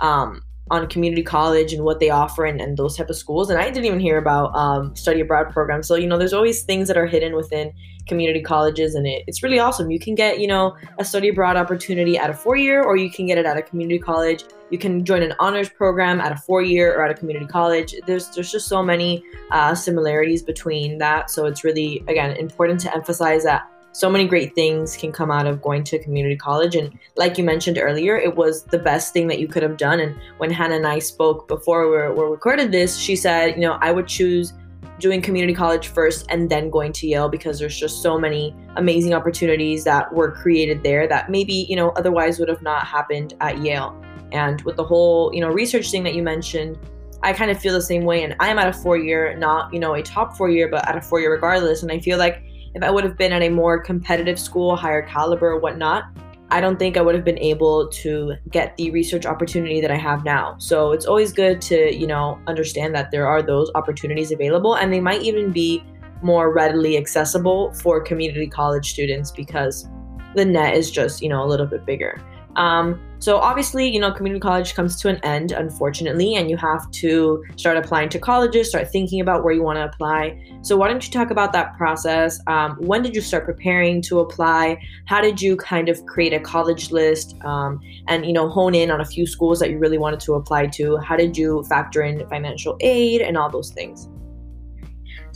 um, 0.00 0.42
on 0.70 0.88
community 0.88 1.22
college 1.22 1.72
and 1.72 1.84
what 1.84 2.00
they 2.00 2.10
offer 2.10 2.44
and, 2.44 2.60
and 2.60 2.76
those 2.76 2.96
type 2.96 3.08
of 3.08 3.16
schools. 3.16 3.50
And 3.50 3.58
I 3.58 3.70
didn't 3.70 3.84
even 3.84 4.00
hear 4.00 4.18
about 4.18 4.54
um, 4.56 4.94
study 4.96 5.20
abroad 5.20 5.50
programs. 5.52 5.86
So, 5.86 5.94
you 5.94 6.06
know, 6.06 6.18
there's 6.18 6.32
always 6.32 6.62
things 6.62 6.88
that 6.88 6.96
are 6.96 7.06
hidden 7.06 7.36
within 7.36 7.72
community 8.06 8.40
colleges 8.40 8.94
and 8.94 9.06
it, 9.06 9.24
it's 9.26 9.42
really 9.42 9.58
awesome. 9.58 9.90
You 9.90 9.98
can 9.98 10.14
get, 10.14 10.40
you 10.40 10.46
know, 10.46 10.76
a 10.98 11.04
study 11.04 11.28
abroad 11.28 11.56
opportunity 11.56 12.18
at 12.18 12.30
a 12.30 12.34
four 12.34 12.56
year 12.56 12.82
or 12.82 12.96
you 12.96 13.10
can 13.10 13.26
get 13.26 13.38
it 13.38 13.46
at 13.46 13.56
a 13.56 13.62
community 13.62 13.98
college. 13.98 14.44
You 14.70 14.78
can 14.78 15.04
join 15.04 15.22
an 15.22 15.34
honors 15.38 15.68
program 15.68 16.20
at 16.20 16.32
a 16.32 16.36
four 16.36 16.62
year 16.62 16.96
or 16.96 17.04
at 17.04 17.10
a 17.10 17.14
community 17.14 17.46
college. 17.46 17.94
There's 18.06 18.28
there's 18.30 18.50
just 18.50 18.68
so 18.68 18.82
many 18.82 19.22
uh, 19.52 19.74
similarities 19.74 20.42
between 20.42 20.98
that. 20.98 21.30
So 21.30 21.46
it's 21.46 21.62
really, 21.62 22.02
again, 22.08 22.36
important 22.36 22.80
to 22.80 22.94
emphasize 22.94 23.44
that 23.44 23.70
so 23.96 24.10
many 24.10 24.28
great 24.28 24.54
things 24.54 24.94
can 24.94 25.10
come 25.10 25.30
out 25.30 25.46
of 25.46 25.62
going 25.62 25.82
to 25.82 25.98
community 25.98 26.36
college. 26.36 26.76
And 26.76 26.98
like 27.16 27.38
you 27.38 27.44
mentioned 27.44 27.78
earlier, 27.78 28.14
it 28.14 28.36
was 28.36 28.64
the 28.64 28.78
best 28.78 29.14
thing 29.14 29.26
that 29.28 29.38
you 29.38 29.48
could 29.48 29.62
have 29.62 29.78
done. 29.78 30.00
And 30.00 30.14
when 30.36 30.50
Hannah 30.50 30.76
and 30.76 30.86
I 30.86 30.98
spoke 30.98 31.48
before 31.48 31.88
we, 31.88 31.96
were, 31.96 32.14
we 32.14 32.22
recorded 32.30 32.72
this, 32.72 32.98
she 32.98 33.16
said, 33.16 33.54
you 33.54 33.62
know, 33.62 33.78
I 33.80 33.92
would 33.92 34.06
choose 34.06 34.52
doing 34.98 35.22
community 35.22 35.54
college 35.54 35.88
first 35.88 36.26
and 36.28 36.50
then 36.50 36.68
going 36.68 36.92
to 36.92 37.06
Yale 37.06 37.30
because 37.30 37.58
there's 37.58 37.80
just 37.80 38.02
so 38.02 38.18
many 38.18 38.54
amazing 38.76 39.14
opportunities 39.14 39.84
that 39.84 40.12
were 40.12 40.30
created 40.30 40.82
there 40.82 41.08
that 41.08 41.30
maybe, 41.30 41.64
you 41.66 41.76
know, 41.76 41.88
otherwise 41.92 42.38
would 42.38 42.50
have 42.50 42.60
not 42.60 42.86
happened 42.86 43.32
at 43.40 43.62
Yale. 43.62 43.98
And 44.30 44.60
with 44.60 44.76
the 44.76 44.84
whole, 44.84 45.34
you 45.34 45.40
know, 45.40 45.48
research 45.48 45.90
thing 45.90 46.02
that 46.02 46.14
you 46.14 46.22
mentioned, 46.22 46.78
I 47.22 47.32
kind 47.32 47.50
of 47.50 47.58
feel 47.58 47.72
the 47.72 47.80
same 47.80 48.04
way. 48.04 48.24
And 48.24 48.36
I 48.40 48.48
am 48.48 48.58
at 48.58 48.68
a 48.68 48.74
four 48.74 48.98
year, 48.98 49.34
not, 49.38 49.72
you 49.72 49.80
know, 49.80 49.94
a 49.94 50.02
top 50.02 50.36
four 50.36 50.50
year, 50.50 50.68
but 50.68 50.86
at 50.86 50.98
a 50.98 51.00
four 51.00 51.18
year 51.18 51.32
regardless. 51.32 51.82
And 51.82 51.90
I 51.90 51.98
feel 51.98 52.18
like 52.18 52.42
if 52.74 52.82
I 52.82 52.90
would 52.90 53.04
have 53.04 53.16
been 53.16 53.32
at 53.32 53.42
a 53.42 53.48
more 53.48 53.78
competitive 53.78 54.38
school, 54.38 54.76
higher 54.76 55.02
caliber, 55.02 55.58
whatnot, 55.58 56.04
I 56.50 56.60
don't 56.60 56.78
think 56.78 56.96
I 56.96 57.02
would 57.02 57.14
have 57.14 57.24
been 57.24 57.38
able 57.38 57.88
to 57.88 58.34
get 58.50 58.76
the 58.76 58.90
research 58.92 59.26
opportunity 59.26 59.80
that 59.80 59.90
I 59.90 59.96
have 59.96 60.24
now. 60.24 60.56
So 60.58 60.92
it's 60.92 61.04
always 61.04 61.32
good 61.32 61.60
to, 61.62 61.92
you 61.92 62.06
know, 62.06 62.38
understand 62.46 62.94
that 62.94 63.10
there 63.10 63.26
are 63.26 63.42
those 63.42 63.70
opportunities 63.74 64.30
available 64.30 64.74
and 64.74 64.92
they 64.92 65.00
might 65.00 65.22
even 65.22 65.50
be 65.50 65.82
more 66.22 66.52
readily 66.52 66.96
accessible 66.96 67.72
for 67.74 68.00
community 68.00 68.46
college 68.46 68.90
students 68.90 69.32
because 69.32 69.88
the 70.36 70.44
net 70.44 70.76
is 70.76 70.90
just, 70.90 71.20
you 71.20 71.28
know, 71.28 71.42
a 71.42 71.46
little 71.46 71.66
bit 71.66 71.84
bigger. 71.84 72.20
Um, 72.56 73.00
so 73.18 73.38
obviously, 73.38 73.88
you 73.88 73.98
know, 73.98 74.12
community 74.12 74.40
college 74.40 74.74
comes 74.74 75.00
to 75.00 75.08
an 75.08 75.16
end, 75.24 75.52
unfortunately, 75.52 76.34
and 76.34 76.50
you 76.50 76.56
have 76.58 76.90
to 76.92 77.44
start 77.56 77.76
applying 77.76 78.08
to 78.10 78.18
colleges, 78.18 78.68
start 78.68 78.90
thinking 78.90 79.20
about 79.20 79.42
where 79.42 79.54
you 79.54 79.62
want 79.62 79.78
to 79.78 79.84
apply. 79.84 80.38
So 80.62 80.76
why 80.76 80.88
don't 80.88 81.04
you 81.04 81.10
talk 81.10 81.30
about 81.30 81.52
that 81.52 81.76
process? 81.76 82.40
Um, 82.46 82.76
when 82.78 83.02
did 83.02 83.14
you 83.14 83.22
start 83.22 83.46
preparing 83.46 84.02
to 84.02 84.20
apply? 84.20 84.82
How 85.06 85.20
did 85.20 85.40
you 85.40 85.56
kind 85.56 85.88
of 85.88 86.04
create 86.06 86.34
a 86.34 86.40
college 86.40 86.90
list 86.90 87.36
um, 87.44 87.80
and 88.06 88.26
you 88.26 88.32
know 88.32 88.48
hone 88.48 88.74
in 88.74 88.90
on 88.90 89.00
a 89.00 89.04
few 89.04 89.26
schools 89.26 89.60
that 89.60 89.70
you 89.70 89.78
really 89.78 89.98
wanted 89.98 90.20
to 90.20 90.34
apply 90.34 90.66
to? 90.68 90.98
How 90.98 91.16
did 91.16 91.36
you 91.36 91.64
factor 91.64 92.02
in 92.02 92.26
financial 92.28 92.76
aid 92.80 93.22
and 93.22 93.36
all 93.36 93.50
those 93.50 93.70
things? 93.70 94.08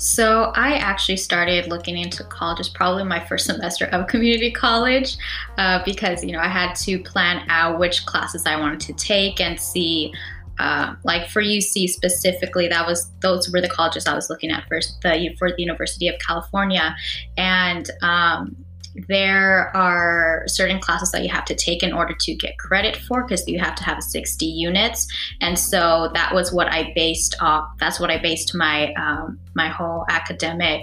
So 0.01 0.45
I 0.55 0.77
actually 0.77 1.19
started 1.19 1.67
looking 1.69 1.99
into 1.99 2.25
colleges 2.25 2.71
probably 2.71 3.05
my 3.05 3.23
first 3.23 3.45
semester 3.45 3.85
of 3.93 4.07
community 4.09 4.51
college 4.51 5.19
uh, 5.59 5.83
because 5.85 6.25
you 6.25 6.33
know 6.33 6.41
I 6.41 6.49
had 6.49 6.75
to 6.77 6.99
plan 7.01 7.45
out 7.51 7.79
which 7.79 8.07
classes 8.07 8.47
I 8.47 8.59
wanted 8.59 8.81
to 8.81 8.93
take 8.95 9.41
and 9.41 9.61
see. 9.61 10.13
Uh, 10.59 10.95
like 11.05 11.29
for 11.31 11.43
UC 11.43 11.89
specifically, 11.89 12.69
that 12.69 12.87
was 12.87 13.11
those 13.21 13.51
were 13.51 13.61
the 13.63 13.69
colleges 13.69 14.07
I 14.07 14.15
was 14.15 14.29
looking 14.29 14.51
at 14.51 14.67
first. 14.69 15.01
The 15.03 15.35
for 15.39 15.51
the 15.51 15.63
University 15.63 16.09
of 16.09 16.19
California, 16.27 16.97
and 17.37 17.91
um, 18.03 18.57
there 19.09 19.75
are 19.77 20.43
certain 20.47 20.81
classes 20.81 21.13
that 21.13 21.23
you 21.23 21.29
have 21.29 21.45
to 21.47 21.55
take 21.55 21.83
in 21.83 21.93
order 21.93 22.15
to 22.19 22.35
get 22.35 22.59
credit 22.59 22.97
for 22.97 23.23
because 23.23 23.47
you 23.47 23.59
have 23.59 23.75
to 23.77 23.85
have 23.85 24.03
60 24.03 24.45
units. 24.45 25.07
And 25.41 25.59
so 25.59 26.11
that 26.15 26.35
was 26.35 26.53
what 26.53 26.69
i 26.69 26.93
based 26.95 27.37
off 27.41 27.69
that's 27.79 28.01
what 28.01 28.11
i 28.11 28.19
based 28.19 28.55
my 28.55 28.93
um, 28.95 29.39
my 29.55 29.69
whole 29.69 30.05
academic 30.09 30.83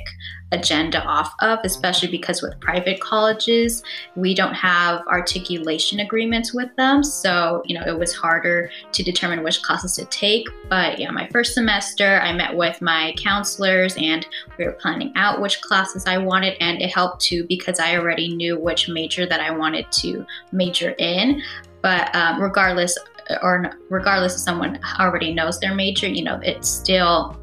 agenda 0.52 1.04
off 1.04 1.34
of, 1.42 1.60
especially 1.64 2.10
because 2.10 2.42
with 2.42 2.60
private 2.60 3.00
colleges, 3.02 3.84
we 4.16 4.34
don't 4.34 4.54
have 4.54 5.06
articulation 5.08 6.00
agreements 6.00 6.54
with 6.54 6.74
them. 6.78 7.04
So, 7.04 7.62
you 7.66 7.78
know, 7.78 7.86
it 7.86 7.98
was 7.98 8.16
harder 8.16 8.70
to 8.94 9.04
determine 9.04 9.44
which 9.44 9.62
classes 9.62 9.96
to 9.96 10.06
take. 10.06 10.48
But 10.70 11.00
yeah, 11.00 11.12
my 11.12 11.28
first 11.30 11.54
semester, 11.54 12.20
I 12.22 12.32
met 12.32 12.56
with 12.56 12.82
my 12.82 13.14
counselors 13.18 13.96
and 13.98 14.26
we 14.58 14.66
were 14.66 14.74
planning 14.74 15.12
out 15.16 15.42
which 15.42 15.62
classes 15.62 16.06
I 16.08 16.18
wanted. 16.18 16.56
And 16.62 16.82
it 16.82 16.94
helped 16.94 17.22
too 17.22 17.46
because 17.48 17.80
I 17.80 17.98
already 17.98 18.34
knew 18.34 18.58
which 18.60 18.88
major 18.88 19.26
that 19.26 19.42
I 19.42 19.52
wanted 19.52 19.92
to 19.92 20.26
major 20.52 20.96
in. 20.98 21.42
But 21.82 22.14
um, 22.16 22.42
regardless, 22.42 22.98
or 23.42 23.72
regardless 23.90 24.36
if 24.36 24.42
someone 24.42 24.80
already 25.00 25.34
knows 25.34 25.60
their 25.60 25.76
major, 25.76 26.08
you 26.08 26.24
know, 26.24 26.40
it's 26.42 26.70
still 26.70 27.38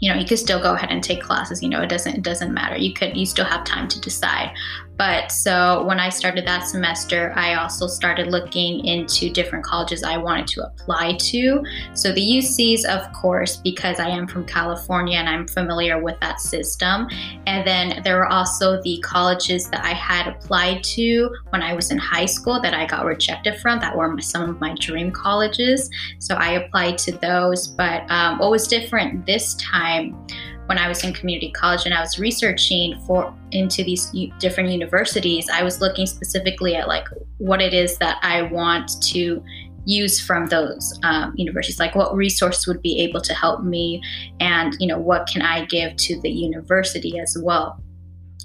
you 0.00 0.10
know 0.10 0.18
you 0.18 0.26
could 0.26 0.38
still 0.38 0.60
go 0.60 0.74
ahead 0.74 0.90
and 0.90 1.02
take 1.02 1.22
classes 1.22 1.62
you 1.62 1.68
know 1.68 1.82
it 1.82 1.88
doesn't 1.88 2.16
it 2.16 2.22
doesn't 2.22 2.52
matter. 2.52 2.76
You 2.76 2.92
could 2.94 3.16
you 3.16 3.26
still 3.26 3.44
have 3.44 3.64
time 3.64 3.88
to 3.88 4.00
decide 4.00 4.52
but 4.98 5.30
so 5.30 5.84
when 5.84 6.00
I 6.00 6.08
started 6.08 6.44
that 6.46 6.66
semester, 6.66 7.32
I 7.36 7.54
also 7.54 7.86
started 7.86 8.26
looking 8.26 8.84
into 8.84 9.30
different 9.30 9.64
colleges 9.64 10.02
I 10.02 10.16
wanted 10.16 10.48
to 10.48 10.66
apply 10.66 11.16
to. 11.18 11.64
So 11.94 12.12
the 12.12 12.20
UCs, 12.20 12.84
of 12.84 13.10
course, 13.12 13.58
because 13.58 14.00
I 14.00 14.08
am 14.08 14.26
from 14.26 14.44
California 14.44 15.16
and 15.16 15.28
I'm 15.28 15.46
familiar 15.46 16.02
with 16.02 16.18
that 16.20 16.40
system. 16.40 17.08
And 17.46 17.64
then 17.64 18.02
there 18.02 18.16
were 18.16 18.26
also 18.26 18.82
the 18.82 18.98
colleges 19.04 19.70
that 19.70 19.84
I 19.84 19.92
had 19.92 20.26
applied 20.26 20.82
to 20.84 21.30
when 21.50 21.62
I 21.62 21.74
was 21.74 21.92
in 21.92 21.98
high 21.98 22.26
school 22.26 22.60
that 22.60 22.74
I 22.74 22.84
got 22.84 23.04
rejected 23.04 23.60
from, 23.60 23.78
that 23.78 23.96
were 23.96 24.20
some 24.20 24.50
of 24.50 24.60
my 24.60 24.74
dream 24.74 25.12
colleges. 25.12 25.88
So 26.18 26.34
I 26.34 26.54
applied 26.54 26.98
to 26.98 27.12
those. 27.12 27.68
But 27.68 28.10
um, 28.10 28.38
what 28.38 28.50
was 28.50 28.66
different 28.66 29.26
this 29.26 29.54
time? 29.54 30.26
When 30.68 30.76
I 30.76 30.86
was 30.86 31.02
in 31.02 31.14
community 31.14 31.50
college 31.50 31.86
and 31.86 31.94
I 31.94 32.00
was 32.00 32.18
researching 32.18 33.00
for 33.06 33.34
into 33.52 33.82
these 33.82 34.12
different 34.38 34.70
universities, 34.70 35.48
I 35.50 35.62
was 35.62 35.80
looking 35.80 36.06
specifically 36.06 36.76
at 36.76 36.88
like 36.88 37.08
what 37.38 37.62
it 37.62 37.72
is 37.72 37.96
that 37.98 38.18
I 38.22 38.42
want 38.42 39.02
to 39.04 39.42
use 39.86 40.20
from 40.20 40.44
those 40.46 40.98
um, 41.04 41.32
universities 41.36 41.78
like 41.78 41.94
what 41.94 42.14
resources 42.14 42.66
would 42.66 42.82
be 42.82 43.00
able 43.00 43.22
to 43.22 43.32
help 43.32 43.64
me 43.64 44.02
and 44.38 44.76
you 44.80 44.86
know 44.86 44.98
what 44.98 45.26
can 45.26 45.40
i 45.40 45.64
give 45.64 45.96
to 45.96 46.20
the 46.20 46.28
university 46.28 47.18
as 47.18 47.38
well 47.42 47.80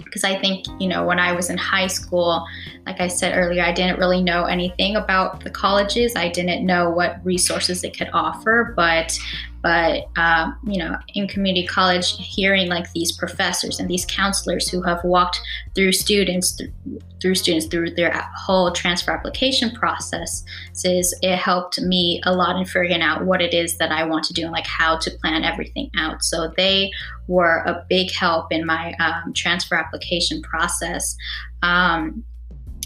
because 0.03 0.23
I 0.23 0.39
think, 0.39 0.65
you 0.79 0.87
know, 0.87 1.05
when 1.05 1.19
I 1.19 1.33
was 1.33 1.49
in 1.49 1.57
high 1.57 1.87
school, 1.87 2.45
like 2.85 2.99
I 2.99 3.07
said 3.07 3.37
earlier, 3.37 3.63
I 3.63 3.71
didn't 3.71 3.99
really 3.99 4.23
know 4.23 4.45
anything 4.45 4.95
about 4.95 5.43
the 5.43 5.49
colleges. 5.49 6.15
I 6.15 6.29
didn't 6.29 6.65
know 6.65 6.89
what 6.89 7.23
resources 7.23 7.81
they 7.81 7.91
could 7.91 8.09
offer, 8.13 8.73
but 8.75 9.17
but 9.63 10.09
um, 10.17 10.55
you 10.65 10.77
know 10.77 10.95
in 11.15 11.27
community 11.27 11.65
college 11.65 12.15
hearing 12.17 12.69
like 12.69 12.91
these 12.91 13.11
professors 13.11 13.79
and 13.79 13.89
these 13.89 14.05
counselors 14.05 14.69
who 14.69 14.81
have 14.83 15.03
walked 15.03 15.39
through 15.73 15.91
students 15.91 16.51
through, 16.51 16.99
through 17.21 17.35
students 17.35 17.65
through 17.65 17.89
their 17.89 18.11
whole 18.35 18.71
transfer 18.71 19.11
application 19.11 19.71
process 19.71 20.43
says 20.73 21.13
it 21.21 21.37
helped 21.37 21.79
me 21.81 22.21
a 22.25 22.35
lot 22.35 22.57
in 22.57 22.65
figuring 22.65 23.01
out 23.01 23.25
what 23.25 23.41
it 23.41 23.53
is 23.53 23.77
that 23.77 23.91
i 23.91 24.03
want 24.03 24.23
to 24.23 24.33
do 24.33 24.43
and 24.43 24.51
like 24.51 24.67
how 24.67 24.97
to 24.97 25.09
plan 25.21 25.43
everything 25.43 25.89
out. 25.97 26.23
So 26.23 26.51
they 26.57 26.91
were 27.27 27.63
a 27.65 27.85
big 27.89 28.11
help 28.11 28.51
in 28.51 28.65
my 28.65 28.93
um, 28.99 29.33
transfer 29.33 29.75
application 29.75 30.41
process. 30.41 31.15
Um, 31.61 32.23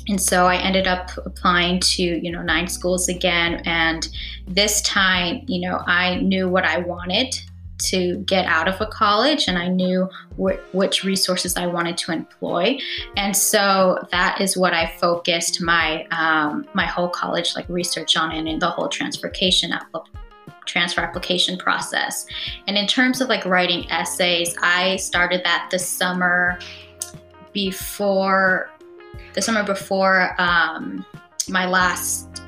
and 0.07 0.21
so 0.21 0.45
I 0.45 0.55
ended 0.55 0.87
up 0.87 1.11
applying 1.25 1.79
to, 1.81 2.01
you 2.01 2.31
know, 2.31 2.41
nine 2.41 2.67
schools 2.67 3.09
again. 3.09 3.61
And 3.65 4.07
this 4.47 4.81
time, 4.83 5.43
you 5.47 5.59
know, 5.59 5.83
I 5.85 6.15
knew 6.15 6.47
what 6.47 6.63
I 6.63 6.79
wanted 6.79 7.39
to 7.79 8.17
get 8.19 8.45
out 8.45 8.67
of 8.67 8.81
a 8.81 8.87
college 8.87 9.47
and 9.47 9.57
I 9.57 9.67
knew 9.67 10.09
wh- 10.35 10.57
which 10.73 11.03
resources 11.03 11.57
I 11.57 11.67
wanted 11.67 11.97
to 11.99 12.11
employ. 12.11 12.79
And 13.15 13.35
so 13.37 13.99
that 14.11 14.41
is 14.41 14.57
what 14.57 14.73
I 14.73 14.87
focused 14.99 15.61
my 15.61 16.05
um, 16.11 16.65
my 16.73 16.85
whole 16.85 17.09
college 17.09 17.55
like 17.55 17.69
research 17.69 18.17
on 18.17 18.31
and 18.31 18.47
in 18.47 18.59
the 18.59 18.69
whole 18.69 18.89
transfercation 18.89 19.77
transfer 20.65 21.01
application 21.01 21.57
process. 21.57 22.25
And 22.67 22.77
in 22.77 22.87
terms 22.87 23.21
of 23.21 23.29
like 23.29 23.45
writing 23.45 23.89
essays, 23.91 24.55
I 24.61 24.95
started 24.97 25.43
that 25.43 25.69
this 25.71 25.87
summer 25.87 26.59
before 27.53 28.69
the 29.33 29.41
summer 29.41 29.63
before 29.63 30.35
um, 30.39 31.05
my 31.49 31.65
last 31.65 32.43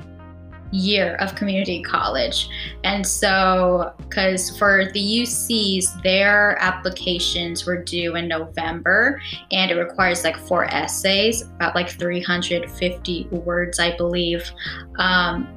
year 0.72 1.16
of 1.16 1.36
community 1.36 1.82
college. 1.82 2.50
And 2.84 3.06
so, 3.06 3.94
because 3.98 4.58
for 4.58 4.92
the 4.94 5.00
UCs, 5.00 6.02
their 6.04 6.58
applications 6.60 7.66
were 7.66 7.84
due 7.84 8.16
in 8.16 8.28
November 8.28 9.22
and 9.52 9.72
it 9.72 9.76
requires 9.76 10.24
like 10.24 10.38
four 10.38 10.66
essays, 10.66 11.42
about 11.42 11.76
like 11.76 11.90
350 11.90 13.28
words, 13.32 13.80
I 13.80 13.96
believe. 13.98 14.52
Um, 14.98 15.48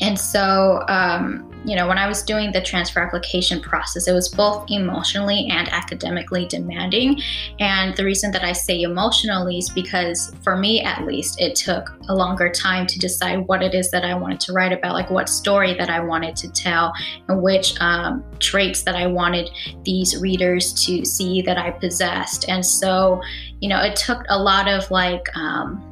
and 0.00 0.18
so, 0.18 0.84
um, 0.88 1.50
you 1.66 1.74
know, 1.74 1.88
when 1.88 1.98
I 1.98 2.06
was 2.06 2.22
doing 2.22 2.52
the 2.52 2.62
transfer 2.62 3.00
application 3.00 3.60
process, 3.60 4.06
it 4.06 4.12
was 4.12 4.28
both 4.28 4.70
emotionally 4.70 5.48
and 5.50 5.68
academically 5.68 6.46
demanding. 6.46 7.20
And 7.58 7.96
the 7.96 8.04
reason 8.04 8.30
that 8.30 8.44
I 8.44 8.52
say 8.52 8.82
emotionally 8.82 9.58
is 9.58 9.68
because, 9.68 10.32
for 10.44 10.56
me 10.56 10.82
at 10.82 11.04
least, 11.04 11.40
it 11.40 11.56
took 11.56 11.92
a 12.08 12.14
longer 12.14 12.48
time 12.50 12.86
to 12.86 12.98
decide 13.00 13.48
what 13.48 13.62
it 13.62 13.74
is 13.74 13.90
that 13.90 14.04
I 14.04 14.14
wanted 14.14 14.38
to 14.40 14.52
write 14.52 14.72
about, 14.72 14.92
like 14.94 15.10
what 15.10 15.28
story 15.28 15.74
that 15.74 15.90
I 15.90 15.98
wanted 15.98 16.36
to 16.36 16.48
tell, 16.52 16.92
and 17.28 17.42
which 17.42 17.78
um, 17.80 18.24
traits 18.38 18.82
that 18.82 18.94
I 18.94 19.08
wanted 19.08 19.50
these 19.84 20.20
readers 20.20 20.72
to 20.86 21.04
see 21.04 21.42
that 21.42 21.58
I 21.58 21.72
possessed. 21.72 22.48
And 22.48 22.64
so, 22.64 23.20
you 23.60 23.68
know, 23.68 23.82
it 23.82 23.96
took 23.96 24.22
a 24.28 24.38
lot 24.38 24.68
of 24.68 24.88
like, 24.90 25.24
um, 25.36 25.82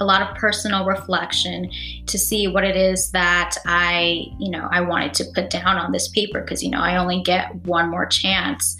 a 0.00 0.04
lot 0.04 0.22
of 0.22 0.36
personal 0.36 0.84
reflection 0.84 1.70
to 2.06 2.18
see 2.18 2.48
what 2.48 2.64
it 2.64 2.76
is 2.76 3.10
that 3.12 3.56
I, 3.66 4.26
you 4.38 4.50
know, 4.50 4.68
I 4.70 4.80
wanted 4.80 5.14
to 5.14 5.24
put 5.34 5.50
down 5.50 5.76
on 5.76 5.92
this 5.92 6.08
paper 6.08 6.40
because 6.40 6.62
you 6.62 6.70
know 6.70 6.80
I 6.80 6.96
only 6.96 7.22
get 7.22 7.54
one 7.66 7.90
more 7.90 8.06
chance 8.06 8.76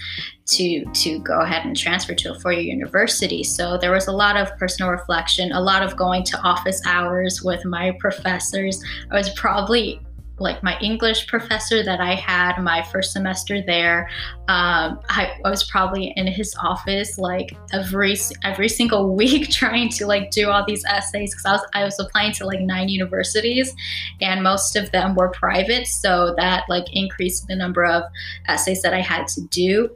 to 0.48 0.84
to 0.84 1.18
go 1.20 1.40
ahead 1.40 1.64
and 1.64 1.76
transfer 1.76 2.14
to 2.14 2.32
a 2.32 2.40
four-year 2.40 2.62
university. 2.62 3.44
So 3.44 3.76
there 3.76 3.92
was 3.92 4.08
a 4.08 4.12
lot 4.12 4.36
of 4.36 4.56
personal 4.58 4.90
reflection, 4.90 5.52
a 5.52 5.60
lot 5.60 5.82
of 5.82 5.96
going 5.96 6.24
to 6.24 6.40
office 6.40 6.80
hours 6.86 7.42
with 7.42 7.64
my 7.64 7.96
professors. 8.00 8.82
I 9.10 9.16
was 9.16 9.30
probably 9.30 10.00
like 10.40 10.62
my 10.62 10.78
English 10.80 11.26
professor 11.26 11.82
that 11.82 12.00
I 12.00 12.14
had 12.14 12.58
my 12.62 12.82
first 12.82 13.12
semester 13.12 13.62
there. 13.62 14.08
Um, 14.48 15.00
I, 15.08 15.32
I, 15.44 15.50
was 15.50 15.64
probably 15.64 16.12
in 16.16 16.26
his 16.26 16.54
office 16.62 17.18
like 17.18 17.56
every 17.72 18.16
every 18.44 18.68
single 18.68 19.14
week 19.22 19.50
trying 19.50 19.88
to 19.90 20.06
like 20.06 20.30
do 20.30 20.48
all 20.48 20.64
these 20.66 20.84
essays 20.86 21.34
because 21.34 21.44
I 21.44 21.52
was 21.52 21.66
I 21.74 21.84
was 21.84 21.98
applying 21.98 22.32
to 22.34 22.46
like 22.46 22.60
nine 22.60 22.88
universities, 22.88 23.74
and 24.20 24.42
most 24.42 24.76
of 24.76 24.90
them 24.92 25.14
were 25.14 25.28
private, 25.30 25.86
so 25.86 26.34
that 26.38 26.64
like 26.68 26.84
increased 26.92 27.46
the 27.48 27.56
number 27.56 27.84
of 27.84 28.04
essays 28.46 28.82
that 28.82 28.94
I 28.94 29.00
had 29.00 29.26
to 29.28 29.42
do. 29.50 29.90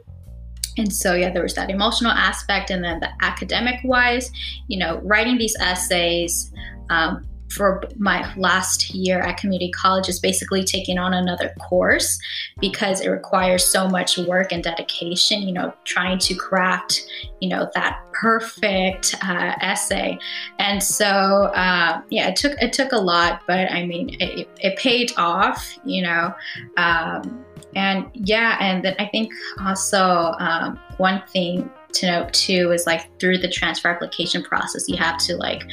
and 0.77 0.91
so 0.91 1.13
yeah 1.13 1.29
there 1.33 1.43
was 1.43 1.53
that 1.53 1.69
emotional 1.69 2.11
aspect 2.11 2.71
and 2.71 2.83
then 2.83 2.99
the 2.99 3.09
academic 3.21 3.79
wise 3.83 4.31
you 4.67 4.77
know 4.81 4.99
writing 5.03 5.37
these 5.37 5.55
essays 5.59 6.51
um, 6.89 7.27
for 7.53 7.83
my 7.97 8.33
last 8.35 8.93
year 8.93 9.19
at 9.19 9.37
community 9.37 9.71
college 9.71 10.09
is 10.09 10.19
basically 10.19 10.63
taking 10.63 10.97
on 10.97 11.13
another 11.13 11.53
course 11.59 12.19
because 12.59 13.01
it 13.01 13.09
requires 13.09 13.63
so 13.63 13.87
much 13.87 14.17
work 14.17 14.51
and 14.51 14.63
dedication 14.63 15.41
you 15.41 15.53
know 15.53 15.73
trying 15.83 16.17
to 16.17 16.33
craft 16.35 17.05
you 17.41 17.49
know 17.49 17.69
that 17.73 17.99
perfect 18.13 19.15
uh, 19.23 19.53
essay. 19.61 20.17
And 20.59 20.81
so 20.81 21.05
uh, 21.05 22.01
yeah 22.09 22.29
it 22.29 22.35
took 22.35 22.53
it 22.61 22.73
took 22.73 22.91
a 22.91 22.97
lot 22.97 23.41
but 23.47 23.71
i 23.71 23.85
mean 23.85 24.15
it, 24.19 24.47
it 24.61 24.77
paid 24.77 25.11
off 25.17 25.77
you 25.83 26.01
know 26.01 26.33
um, 26.77 27.43
and 27.75 28.05
yeah 28.13 28.57
and 28.59 28.83
then 28.83 28.95
i 28.99 29.07
think 29.07 29.31
also 29.61 30.33
um, 30.39 30.79
one 30.97 31.21
thing 31.27 31.69
to 31.93 32.07
note 32.07 32.33
too 32.33 32.71
is 32.71 32.85
like 32.87 33.07
through 33.19 33.37
the 33.37 33.49
transfer 33.49 33.87
application 33.89 34.43
process 34.43 34.87
you 34.87 34.97
have 34.97 35.17
to 35.17 35.35
like 35.35 35.63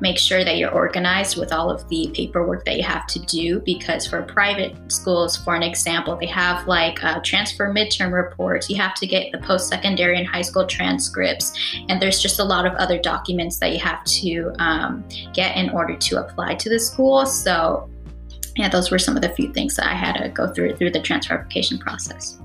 make 0.00 0.18
sure 0.18 0.44
that 0.44 0.56
you're 0.58 0.72
organized 0.72 1.38
with 1.38 1.52
all 1.52 1.70
of 1.70 1.88
the 1.88 2.10
paperwork 2.14 2.64
that 2.64 2.76
you 2.76 2.82
have 2.82 3.06
to 3.06 3.18
do 3.20 3.60
because 3.60 4.06
for 4.06 4.22
private 4.22 4.76
schools 4.92 5.36
for 5.36 5.54
an 5.54 5.62
example 5.62 6.16
they 6.16 6.26
have 6.26 6.66
like 6.66 7.02
uh, 7.02 7.20
transfer 7.24 7.72
midterm 7.72 8.12
reports. 8.12 8.68
You 8.68 8.76
have 8.76 8.94
to 8.96 9.06
get 9.06 9.32
the 9.32 9.38
post-secondary 9.38 10.18
and 10.18 10.26
high 10.26 10.42
school 10.42 10.66
transcripts 10.66 11.52
and 11.88 12.00
there's 12.00 12.20
just 12.20 12.38
a 12.38 12.44
lot 12.44 12.66
of 12.66 12.74
other 12.74 12.98
documents 12.98 13.58
that 13.58 13.72
you 13.72 13.78
have 13.78 14.04
to 14.04 14.52
um, 14.58 15.04
get 15.32 15.56
in 15.56 15.70
order 15.70 15.96
to 15.96 16.24
apply 16.24 16.54
to 16.56 16.68
the 16.68 16.78
school. 16.78 17.26
So 17.26 17.88
yeah 18.56 18.68
those 18.68 18.90
were 18.90 18.98
some 18.98 19.16
of 19.16 19.22
the 19.22 19.28
few 19.30 19.52
things 19.52 19.76
that 19.76 19.86
i 19.86 19.94
had 19.94 20.16
to 20.16 20.28
go 20.28 20.52
through 20.52 20.74
through 20.76 20.90
the 20.90 21.00
transfer 21.00 21.34
application 21.34 21.78
process. 21.78 22.38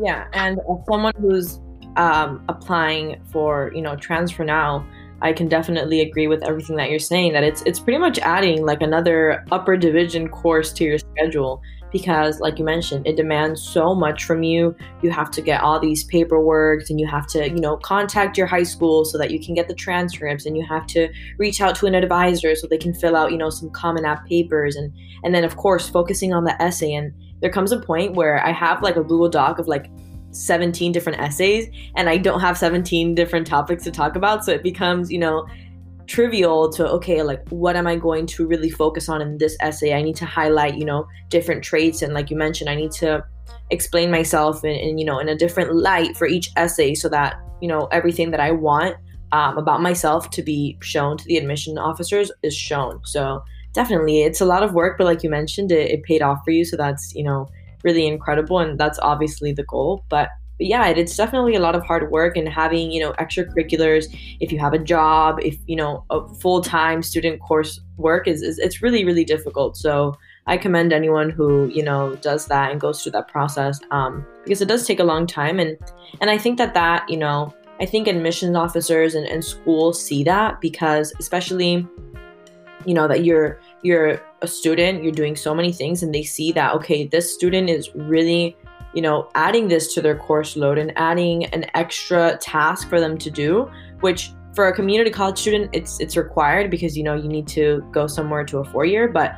Yeah 0.00 0.26
and 0.32 0.60
someone 0.88 1.14
who's 1.18 1.60
um, 1.96 2.44
applying 2.48 3.20
for 3.32 3.72
you 3.74 3.82
know 3.82 3.96
transfer 3.96 4.44
now 4.44 4.86
I 5.22 5.32
can 5.32 5.48
definitely 5.48 6.00
agree 6.00 6.26
with 6.26 6.42
everything 6.42 6.76
that 6.76 6.90
you're 6.90 6.98
saying 6.98 7.32
that 7.34 7.44
it's 7.44 7.62
it's 7.62 7.78
pretty 7.78 7.98
much 7.98 8.18
adding 8.20 8.64
like 8.64 8.82
another 8.82 9.44
upper 9.50 9.76
division 9.76 10.28
course 10.28 10.72
to 10.74 10.84
your 10.84 10.98
schedule 10.98 11.60
because 11.92 12.38
like 12.40 12.58
you 12.58 12.64
mentioned 12.64 13.06
it 13.06 13.16
demands 13.16 13.62
so 13.62 13.94
much 13.94 14.24
from 14.24 14.42
you. 14.42 14.74
You 15.02 15.10
have 15.10 15.30
to 15.32 15.42
get 15.42 15.60
all 15.60 15.78
these 15.78 16.04
paperwork 16.04 16.88
and 16.88 17.00
you 17.00 17.06
have 17.06 17.26
to 17.28 17.48
you 17.48 17.60
know 17.60 17.76
contact 17.76 18.38
your 18.38 18.46
high 18.46 18.62
school 18.62 19.04
so 19.04 19.18
that 19.18 19.30
you 19.30 19.40
can 19.40 19.54
get 19.54 19.68
the 19.68 19.74
transcripts 19.74 20.46
and 20.46 20.56
you 20.56 20.64
have 20.66 20.86
to 20.88 21.08
reach 21.38 21.60
out 21.60 21.74
to 21.76 21.86
an 21.86 21.94
advisor 21.94 22.54
so 22.54 22.66
they 22.66 22.78
can 22.78 22.94
fill 22.94 23.16
out 23.16 23.32
you 23.32 23.38
know 23.38 23.50
some 23.50 23.70
common 23.70 24.04
app 24.04 24.26
papers. 24.26 24.76
And 24.76 24.92
and 25.24 25.34
then 25.34 25.44
of 25.44 25.56
course 25.56 25.88
focusing 25.88 26.32
on 26.32 26.44
the 26.44 26.60
essay. 26.62 26.94
And 26.94 27.12
there 27.40 27.50
comes 27.50 27.72
a 27.72 27.80
point 27.80 28.14
where 28.14 28.44
i 28.44 28.52
have 28.52 28.82
like 28.82 28.96
a 28.96 29.02
google 29.02 29.28
doc 29.28 29.58
of 29.58 29.66
like 29.66 29.90
17 30.32 30.92
different 30.92 31.20
essays 31.20 31.68
and 31.96 32.08
I 32.08 32.16
don't 32.16 32.40
have 32.40 32.56
17 32.56 33.14
different 33.14 33.46
topics 33.46 33.84
to 33.84 33.90
talk 33.90 34.16
about. 34.16 34.44
So 34.44 34.52
it 34.52 34.62
becomes, 34.62 35.10
you 35.10 35.18
know, 35.18 35.46
trivial 36.06 36.68
to, 36.72 36.88
okay, 36.88 37.22
like 37.22 37.46
what 37.50 37.76
am 37.76 37.86
I 37.86 37.96
going 37.96 38.26
to 38.26 38.46
really 38.46 38.70
focus 38.70 39.08
on 39.08 39.22
in 39.22 39.38
this 39.38 39.56
essay? 39.60 39.94
I 39.94 40.02
need 40.02 40.16
to 40.16 40.26
highlight, 40.26 40.76
you 40.76 40.84
know, 40.84 41.06
different 41.28 41.62
traits. 41.62 42.02
And 42.02 42.14
like 42.14 42.30
you 42.30 42.36
mentioned, 42.36 42.68
I 42.68 42.74
need 42.74 42.92
to 42.92 43.24
explain 43.70 44.10
myself 44.10 44.64
in, 44.64 44.72
in 44.72 44.98
you 44.98 45.04
know, 45.04 45.18
in 45.18 45.28
a 45.28 45.36
different 45.36 45.74
light 45.74 46.16
for 46.16 46.26
each 46.26 46.50
essay 46.56 46.94
so 46.94 47.08
that, 47.08 47.36
you 47.60 47.68
know, 47.68 47.86
everything 47.92 48.30
that 48.32 48.40
I 48.40 48.50
want 48.50 48.96
um, 49.32 49.56
about 49.56 49.80
myself 49.80 50.30
to 50.30 50.42
be 50.42 50.76
shown 50.82 51.16
to 51.16 51.24
the 51.26 51.36
admission 51.36 51.78
officers 51.78 52.32
is 52.42 52.56
shown. 52.56 53.00
So 53.04 53.42
definitely 53.72 54.22
it's 54.22 54.40
a 54.40 54.46
lot 54.46 54.62
of 54.62 54.74
work, 54.74 54.98
but 54.98 55.04
like 55.04 55.22
you 55.22 55.30
mentioned, 55.30 55.70
it, 55.70 55.90
it 55.90 56.02
paid 56.02 56.22
off 56.22 56.40
for 56.44 56.50
you. 56.50 56.64
So 56.64 56.76
that's, 56.76 57.14
you 57.14 57.22
know, 57.22 57.48
really 57.82 58.06
incredible 58.06 58.58
and 58.58 58.78
that's 58.78 58.98
obviously 59.00 59.52
the 59.52 59.64
goal 59.64 60.04
but 60.08 60.28
but 60.60 60.66
yeah 60.66 60.88
it's 60.88 61.16
definitely 61.16 61.54
a 61.54 61.60
lot 61.60 61.74
of 61.74 61.82
hard 61.84 62.10
work 62.10 62.36
and 62.36 62.46
having 62.46 62.92
you 62.92 63.00
know 63.00 63.12
extracurriculars 63.14 64.04
if 64.40 64.52
you 64.52 64.58
have 64.58 64.74
a 64.74 64.78
job 64.78 65.40
if 65.42 65.56
you 65.66 65.74
know 65.74 66.04
a 66.10 66.28
full-time 66.34 67.02
student 67.02 67.40
course 67.40 67.80
work 67.96 68.28
is, 68.28 68.42
is 68.42 68.58
it's 68.58 68.82
really 68.82 69.04
really 69.04 69.24
difficult 69.24 69.76
so 69.76 70.14
i 70.46 70.58
commend 70.58 70.92
anyone 70.92 71.30
who 71.30 71.66
you 71.68 71.82
know 71.82 72.14
does 72.16 72.46
that 72.46 72.70
and 72.70 72.80
goes 72.80 73.02
through 73.02 73.12
that 73.12 73.26
process 73.26 73.80
um, 73.90 74.24
because 74.44 74.60
it 74.60 74.68
does 74.68 74.86
take 74.86 75.00
a 75.00 75.04
long 75.04 75.26
time 75.26 75.58
and 75.58 75.78
and 76.20 76.28
i 76.28 76.36
think 76.36 76.58
that 76.58 76.74
that 76.74 77.08
you 77.08 77.16
know 77.16 77.54
i 77.80 77.86
think 77.86 78.06
admissions 78.06 78.54
officers 78.54 79.14
and, 79.14 79.26
and 79.26 79.42
schools 79.42 80.04
see 80.04 80.22
that 80.22 80.60
because 80.60 81.14
especially 81.18 81.86
you 82.84 82.92
know 82.92 83.08
that 83.08 83.24
you're 83.24 83.58
you're 83.82 84.20
a 84.42 84.48
student, 84.48 85.02
you're 85.02 85.12
doing 85.12 85.36
so 85.36 85.54
many 85.54 85.72
things, 85.72 86.02
and 86.02 86.14
they 86.14 86.22
see 86.22 86.52
that, 86.52 86.74
okay, 86.74 87.06
this 87.06 87.32
student 87.32 87.68
is 87.68 87.94
really, 87.94 88.56
you 88.94 89.02
know, 89.02 89.28
adding 89.34 89.68
this 89.68 89.94
to 89.94 90.00
their 90.00 90.16
course 90.16 90.56
load 90.56 90.78
and 90.78 90.92
adding 90.96 91.44
an 91.46 91.66
extra 91.74 92.38
task 92.38 92.88
for 92.88 93.00
them 93.00 93.18
to 93.18 93.30
do, 93.30 93.70
which 94.00 94.32
for 94.54 94.68
a 94.68 94.74
community 94.74 95.10
college 95.10 95.38
student, 95.38 95.70
it's 95.72 96.00
it's 96.00 96.16
required 96.16 96.70
because 96.70 96.96
you 96.96 97.04
know 97.04 97.14
you 97.14 97.28
need 97.28 97.46
to 97.48 97.86
go 97.92 98.06
somewhere 98.06 98.44
to 98.44 98.58
a 98.58 98.64
four 98.64 98.84
year, 98.84 99.08
but 99.08 99.36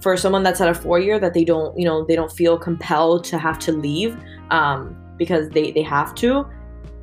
for 0.00 0.16
someone 0.16 0.42
that's 0.42 0.60
at 0.60 0.68
a 0.68 0.74
four 0.74 0.98
year 0.98 1.18
that 1.18 1.34
they 1.34 1.44
don't, 1.44 1.76
you 1.78 1.84
know, 1.84 2.04
they 2.04 2.14
don't 2.14 2.30
feel 2.30 2.58
compelled 2.58 3.24
to 3.24 3.38
have 3.38 3.58
to 3.58 3.72
leave 3.72 4.16
um, 4.50 4.96
because 5.16 5.48
they 5.50 5.72
they 5.72 5.82
have 5.82 6.14
to. 6.16 6.46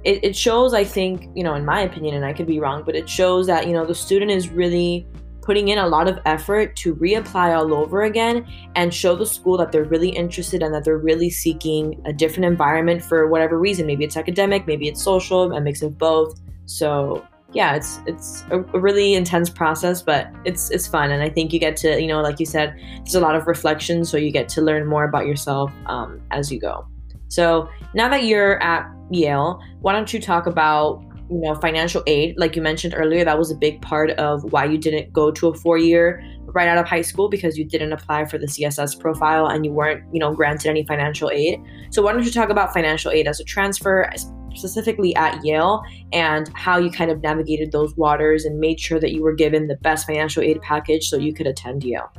It, 0.04 0.24
it 0.24 0.36
shows, 0.36 0.74
I 0.74 0.84
think, 0.84 1.30
you 1.36 1.44
know, 1.44 1.54
in 1.54 1.64
my 1.64 1.82
opinion, 1.82 2.16
and 2.16 2.26
I 2.26 2.34
could 2.34 2.48
be 2.48 2.60
wrong, 2.60 2.82
but 2.84 2.96
it 2.96 3.08
shows 3.08 3.46
that 3.48 3.68
you 3.68 3.74
know 3.74 3.86
the 3.86 3.96
student 3.96 4.32
is 4.32 4.50
really 4.50 5.08
putting 5.42 5.70
in 5.70 5.78
a 5.78 5.88
lot 5.88 6.08
of 6.08 6.20
effort 6.26 6.76
to 6.78 6.96
reapply 6.96 7.58
all 7.58 7.74
over 7.74 8.04
again 8.04 8.46
and 8.76 8.94
show 8.94 9.16
the 9.16 9.26
school 9.26 9.58
that 9.58 9.72
they're 9.72 9.84
really 9.84 10.10
interested 10.10 10.62
and 10.62 10.74
that 10.74 10.84
they're 10.84 10.98
really 10.98 11.30
seeking 11.30 12.02
a 12.06 12.14
different 12.14 12.46
environment 12.46 13.04
for 13.04 13.28
whatever 13.28 13.60
reason. 13.60 13.88
Maybe 13.88 14.06
it's 14.06 14.18
academic, 14.18 14.68
maybe 14.68 14.88
it's 14.88 15.04
social, 15.04 15.52
a 15.52 15.62
mix 15.62 15.82
of 15.82 15.98
both. 15.98 16.40
So 16.66 17.26
yeah, 17.54 17.76
it's 17.76 18.00
it's 18.06 18.46
a, 18.50 18.60
really 18.60 19.14
intense 19.14 19.50
process, 19.50 20.02
but 20.02 20.32
it's 20.46 20.70
it's 20.72 20.88
fun, 20.88 21.12
and 21.12 21.22
I 21.22 21.30
think 21.30 21.52
you 21.52 21.60
get 21.60 21.76
to 21.78 22.00
you 22.00 22.08
know, 22.08 22.22
like 22.22 22.40
you 22.40 22.46
said, 22.46 22.76
there's 22.98 23.16
a 23.16 23.20
lot 23.20 23.36
of 23.36 23.46
reflection, 23.46 24.06
so 24.06 24.16
you 24.18 24.32
get 24.32 24.48
to 24.50 24.62
learn 24.62 24.88
more 24.88 25.04
about 25.04 25.28
yourself 25.28 25.72
um, 25.88 26.22
as 26.32 26.52
you 26.52 26.60
go. 26.60 26.88
So 27.28 27.70
now 27.94 28.08
that 28.10 28.24
you're 28.24 28.62
at 28.64 28.90
Yale, 29.10 29.60
why 29.82 29.92
don't 29.92 30.14
you 30.14 30.22
talk 30.22 30.48
about 30.48 31.04
you 31.32 31.40
know 31.40 31.56
financial 31.56 32.04
aid 32.08 32.36
like 32.38 32.56
you 32.56 32.62
mentioned 32.62 32.94
earlier 32.96 33.24
that 33.24 33.38
was 33.38 33.52
a 33.52 33.56
big 33.56 33.82
part 33.82 34.12
of 34.12 34.44
why 34.52 34.66
you 34.66 34.78
didn't 34.78 35.12
go 35.14 35.32
to 35.32 35.48
a 35.48 35.54
four 35.54 35.78
year 35.78 36.22
right 36.54 36.68
out 36.68 36.78
of 36.78 36.86
high 36.86 37.02
school 37.02 37.30
because 37.30 37.58
you 37.58 37.66
didn't 37.66 37.94
apply 37.94 38.26
for 38.26 38.38
the 38.38 38.46
css 38.46 39.00
profile 39.00 39.48
and 39.48 39.66
you 39.66 39.72
weren't 39.72 40.04
you 40.14 40.20
know 40.20 40.34
granted 40.34 40.70
any 40.70 40.86
financial 40.86 41.30
aid. 41.32 41.60
So 41.92 42.02
why 42.02 42.14
don't 42.14 42.24
you 42.24 42.32
talk 42.32 42.50
about 42.50 42.74
financial 42.74 43.12
aid 43.12 43.28
as 43.28 43.40
a 43.40 43.44
transfer 43.44 44.10
specifically 44.56 45.16
at 45.16 45.44
yale 45.46 45.82
and 46.12 46.50
how 46.56 46.78
you 46.78 46.92
kind 46.92 47.10
of 47.10 47.22
navigated 47.22 47.72
those 47.72 47.96
waters 47.96 48.44
and 48.44 48.60
made 48.60 48.80
sure 48.80 49.00
that 49.00 49.14
you 49.14 49.24
were 49.24 49.34
given 49.34 49.68
the 49.68 49.78
best 49.78 50.06
financial 50.06 50.44
aid 50.44 50.62
package 50.62 51.08
so 51.08 51.18
you 51.18 51.34
could 51.34 51.48
attend 51.48 51.84
yale? 51.84 52.12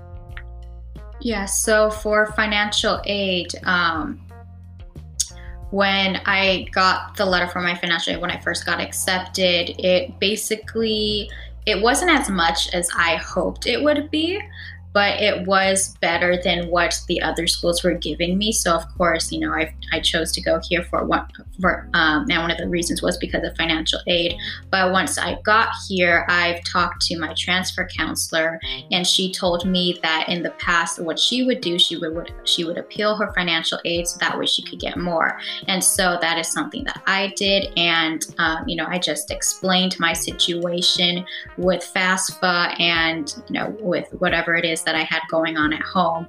Yeah 1.20 1.44
so 1.44 1.90
for 1.90 2.32
financial 2.32 3.00
aid 3.04 3.52
um, 3.64 4.20
when 5.72 6.20
I 6.26 6.68
got 6.70 7.16
the 7.16 7.24
letter 7.24 7.48
from 7.48 7.64
my 7.64 7.74
financial 7.74 8.12
aid 8.12 8.20
when 8.20 8.30
I 8.30 8.38
first 8.38 8.66
got 8.66 8.78
accepted, 8.78 9.74
it 9.82 10.18
basically 10.20 11.30
it 11.64 11.80
wasn't 11.80 12.10
as 12.10 12.28
much 12.28 12.72
as 12.74 12.90
I 12.94 13.16
hoped 13.16 13.66
it 13.66 13.82
would 13.82 14.10
be 14.10 14.40
but 14.92 15.20
it 15.20 15.46
was 15.46 15.96
better 16.00 16.36
than 16.42 16.68
what 16.68 17.00
the 17.08 17.20
other 17.22 17.46
schools 17.46 17.82
were 17.82 17.94
giving 17.94 18.38
me. 18.38 18.52
So 18.52 18.74
of 18.74 18.82
course, 18.96 19.32
you 19.32 19.40
know, 19.40 19.52
I, 19.52 19.74
I 19.92 20.00
chose 20.00 20.32
to 20.32 20.40
go 20.40 20.60
here 20.68 20.84
for 20.84 21.04
one 21.04 21.26
for 21.60 21.88
um, 21.94 22.26
and 22.30 22.42
one 22.42 22.50
of 22.50 22.58
the 22.58 22.68
reasons 22.68 23.02
was 23.02 23.16
because 23.16 23.44
of 23.44 23.56
financial 23.56 24.00
aid. 24.06 24.36
But 24.70 24.92
once 24.92 25.18
I 25.18 25.40
got 25.42 25.68
here, 25.88 26.26
I've 26.28 26.62
talked 26.64 27.02
to 27.02 27.18
my 27.18 27.34
transfer 27.36 27.88
counselor, 27.96 28.60
and 28.90 29.06
she 29.06 29.32
told 29.32 29.66
me 29.66 29.98
that 30.02 30.28
in 30.28 30.42
the 30.42 30.50
past, 30.50 31.00
what 31.00 31.18
she 31.18 31.44
would 31.44 31.60
do, 31.60 31.78
she 31.78 31.96
would, 31.96 32.14
would 32.14 32.32
she 32.44 32.64
would 32.64 32.78
appeal 32.78 33.16
her 33.16 33.32
financial 33.34 33.78
aid 33.84 34.08
so 34.08 34.18
that 34.18 34.38
way 34.38 34.46
she 34.46 34.62
could 34.62 34.80
get 34.80 34.96
more. 34.96 35.38
And 35.68 35.82
so 35.82 36.18
that 36.20 36.38
is 36.38 36.48
something 36.48 36.84
that 36.84 37.02
I 37.06 37.32
did, 37.36 37.72
and 37.76 38.26
um, 38.38 38.68
you 38.68 38.76
know, 38.76 38.86
I 38.86 38.98
just 38.98 39.30
explained 39.30 39.96
my 39.98 40.12
situation 40.12 41.24
with 41.56 41.82
FAFSA 41.94 42.78
and 42.80 43.34
you 43.48 43.54
know 43.54 43.76
with 43.80 44.08
whatever 44.18 44.54
it 44.54 44.64
is 44.64 44.81
that 44.84 44.94
I 44.94 45.02
had 45.02 45.20
going 45.30 45.56
on 45.56 45.72
at 45.72 45.82
home. 45.82 46.26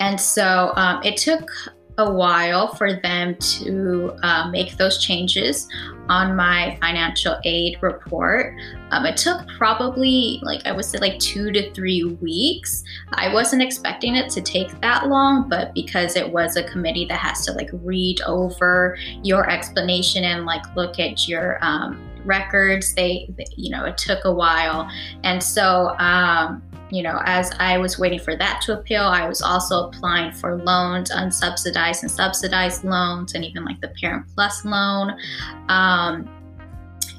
And 0.00 0.20
so 0.20 0.72
um, 0.76 1.02
it 1.02 1.16
took 1.16 1.50
a 1.98 2.12
while 2.12 2.74
for 2.74 3.00
them 3.00 3.34
to 3.36 4.14
uh, 4.22 4.50
make 4.50 4.76
those 4.76 5.02
changes 5.02 5.66
on 6.08 6.36
my 6.36 6.76
financial 6.80 7.36
aid 7.44 7.78
report. 7.80 8.54
Um, 8.90 9.06
it 9.06 9.16
took 9.16 9.48
probably, 9.56 10.38
like, 10.42 10.64
I 10.66 10.72
would 10.72 10.84
say, 10.84 10.98
like 10.98 11.18
two 11.18 11.50
to 11.52 11.72
three 11.72 12.04
weeks. 12.20 12.84
I 13.14 13.32
wasn't 13.32 13.62
expecting 13.62 14.14
it 14.14 14.30
to 14.32 14.42
take 14.42 14.78
that 14.82 15.08
long, 15.08 15.48
but 15.48 15.74
because 15.74 16.16
it 16.16 16.30
was 16.30 16.56
a 16.56 16.64
committee 16.64 17.06
that 17.06 17.18
has 17.18 17.46
to, 17.46 17.52
like, 17.52 17.70
read 17.72 18.20
over 18.26 18.98
your 19.22 19.48
explanation 19.48 20.22
and, 20.22 20.44
like, 20.44 20.62
look 20.76 21.00
at 21.00 21.26
your 21.26 21.58
um, 21.62 22.06
records, 22.26 22.94
they, 22.94 23.26
you 23.56 23.70
know, 23.70 23.86
it 23.86 23.96
took 23.96 24.26
a 24.26 24.32
while. 24.32 24.86
And 25.24 25.42
so, 25.42 25.96
um, 25.98 26.62
you 26.90 27.02
know, 27.02 27.20
as 27.24 27.52
I 27.58 27.78
was 27.78 27.98
waiting 27.98 28.20
for 28.20 28.36
that 28.36 28.60
to 28.62 28.78
appeal, 28.78 29.02
I 29.02 29.28
was 29.28 29.42
also 29.42 29.88
applying 29.88 30.32
for 30.32 30.56
loans, 30.56 31.10
unsubsidized 31.10 32.02
and 32.02 32.10
subsidized 32.10 32.84
loans, 32.84 33.34
and 33.34 33.44
even 33.44 33.64
like 33.64 33.80
the 33.80 33.88
Parent 34.00 34.26
Plus 34.34 34.64
loan. 34.64 35.16
Um, 35.68 36.28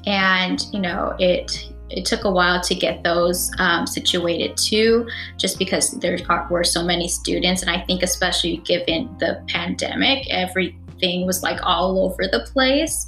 and 0.06 0.64
you 0.72 0.80
know, 0.80 1.14
it 1.18 1.70
it 1.90 2.04
took 2.04 2.24
a 2.24 2.30
while 2.30 2.60
to 2.60 2.74
get 2.74 3.02
those 3.02 3.50
um, 3.58 3.86
situated 3.86 4.56
too, 4.56 5.08
just 5.36 5.58
because 5.58 5.92
there 5.92 6.18
were 6.50 6.64
so 6.64 6.82
many 6.82 7.08
students, 7.08 7.62
and 7.62 7.70
I 7.70 7.80
think 7.84 8.02
especially 8.02 8.58
given 8.58 9.14
the 9.18 9.42
pandemic, 9.48 10.26
every 10.30 10.76
thing 10.98 11.26
was 11.26 11.42
like 11.42 11.60
all 11.62 12.04
over 12.04 12.26
the 12.30 12.40
place. 12.52 13.06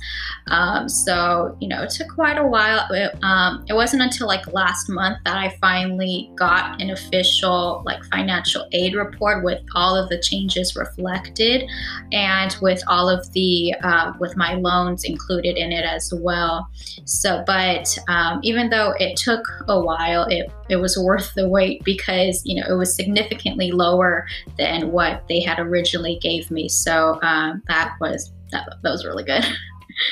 Um, 0.50 0.88
so, 0.88 1.56
you 1.60 1.68
know, 1.68 1.82
it 1.82 1.90
took 1.90 2.08
quite 2.08 2.36
a 2.36 2.46
while. 2.46 2.86
It, 2.90 3.16
um, 3.22 3.64
it 3.68 3.74
wasn't 3.74 4.02
until 4.02 4.26
like 4.26 4.52
last 4.52 4.88
month 4.88 5.18
that 5.24 5.36
I 5.36 5.56
finally 5.60 6.30
got 6.34 6.80
an 6.80 6.90
official 6.90 7.82
like 7.86 8.04
financial 8.06 8.66
aid 8.72 8.94
report 8.94 9.44
with 9.44 9.62
all 9.74 9.96
of 9.96 10.08
the 10.08 10.20
changes 10.20 10.74
reflected 10.76 11.68
and 12.12 12.56
with 12.60 12.82
all 12.88 13.08
of 13.08 13.30
the, 13.32 13.74
uh, 13.82 14.12
with 14.18 14.36
my 14.36 14.54
loans 14.54 15.04
included 15.04 15.56
in 15.56 15.72
it 15.72 15.84
as 15.84 16.12
well. 16.12 16.68
So, 17.04 17.44
but 17.46 17.96
um, 18.08 18.40
even 18.42 18.70
though 18.70 18.94
it 18.98 19.16
took 19.16 19.46
a 19.68 19.80
while, 19.80 20.24
it, 20.24 20.50
it 20.68 20.76
was 20.76 20.98
worth 20.98 21.32
the 21.34 21.48
wait 21.48 21.84
because, 21.84 22.42
you 22.44 22.60
know, 22.60 22.66
it 22.68 22.76
was 22.76 22.94
significantly 22.94 23.70
lower 23.70 24.26
than 24.58 24.90
what 24.90 25.22
they 25.28 25.40
had 25.40 25.58
originally 25.58 26.18
gave 26.20 26.50
me. 26.50 26.68
So 26.68 27.18
um, 27.22 27.62
that 27.68 27.94
was 28.00 28.32
that, 28.52 28.68
that 28.82 28.90
was 28.90 29.04
really 29.04 29.24
good. 29.24 29.44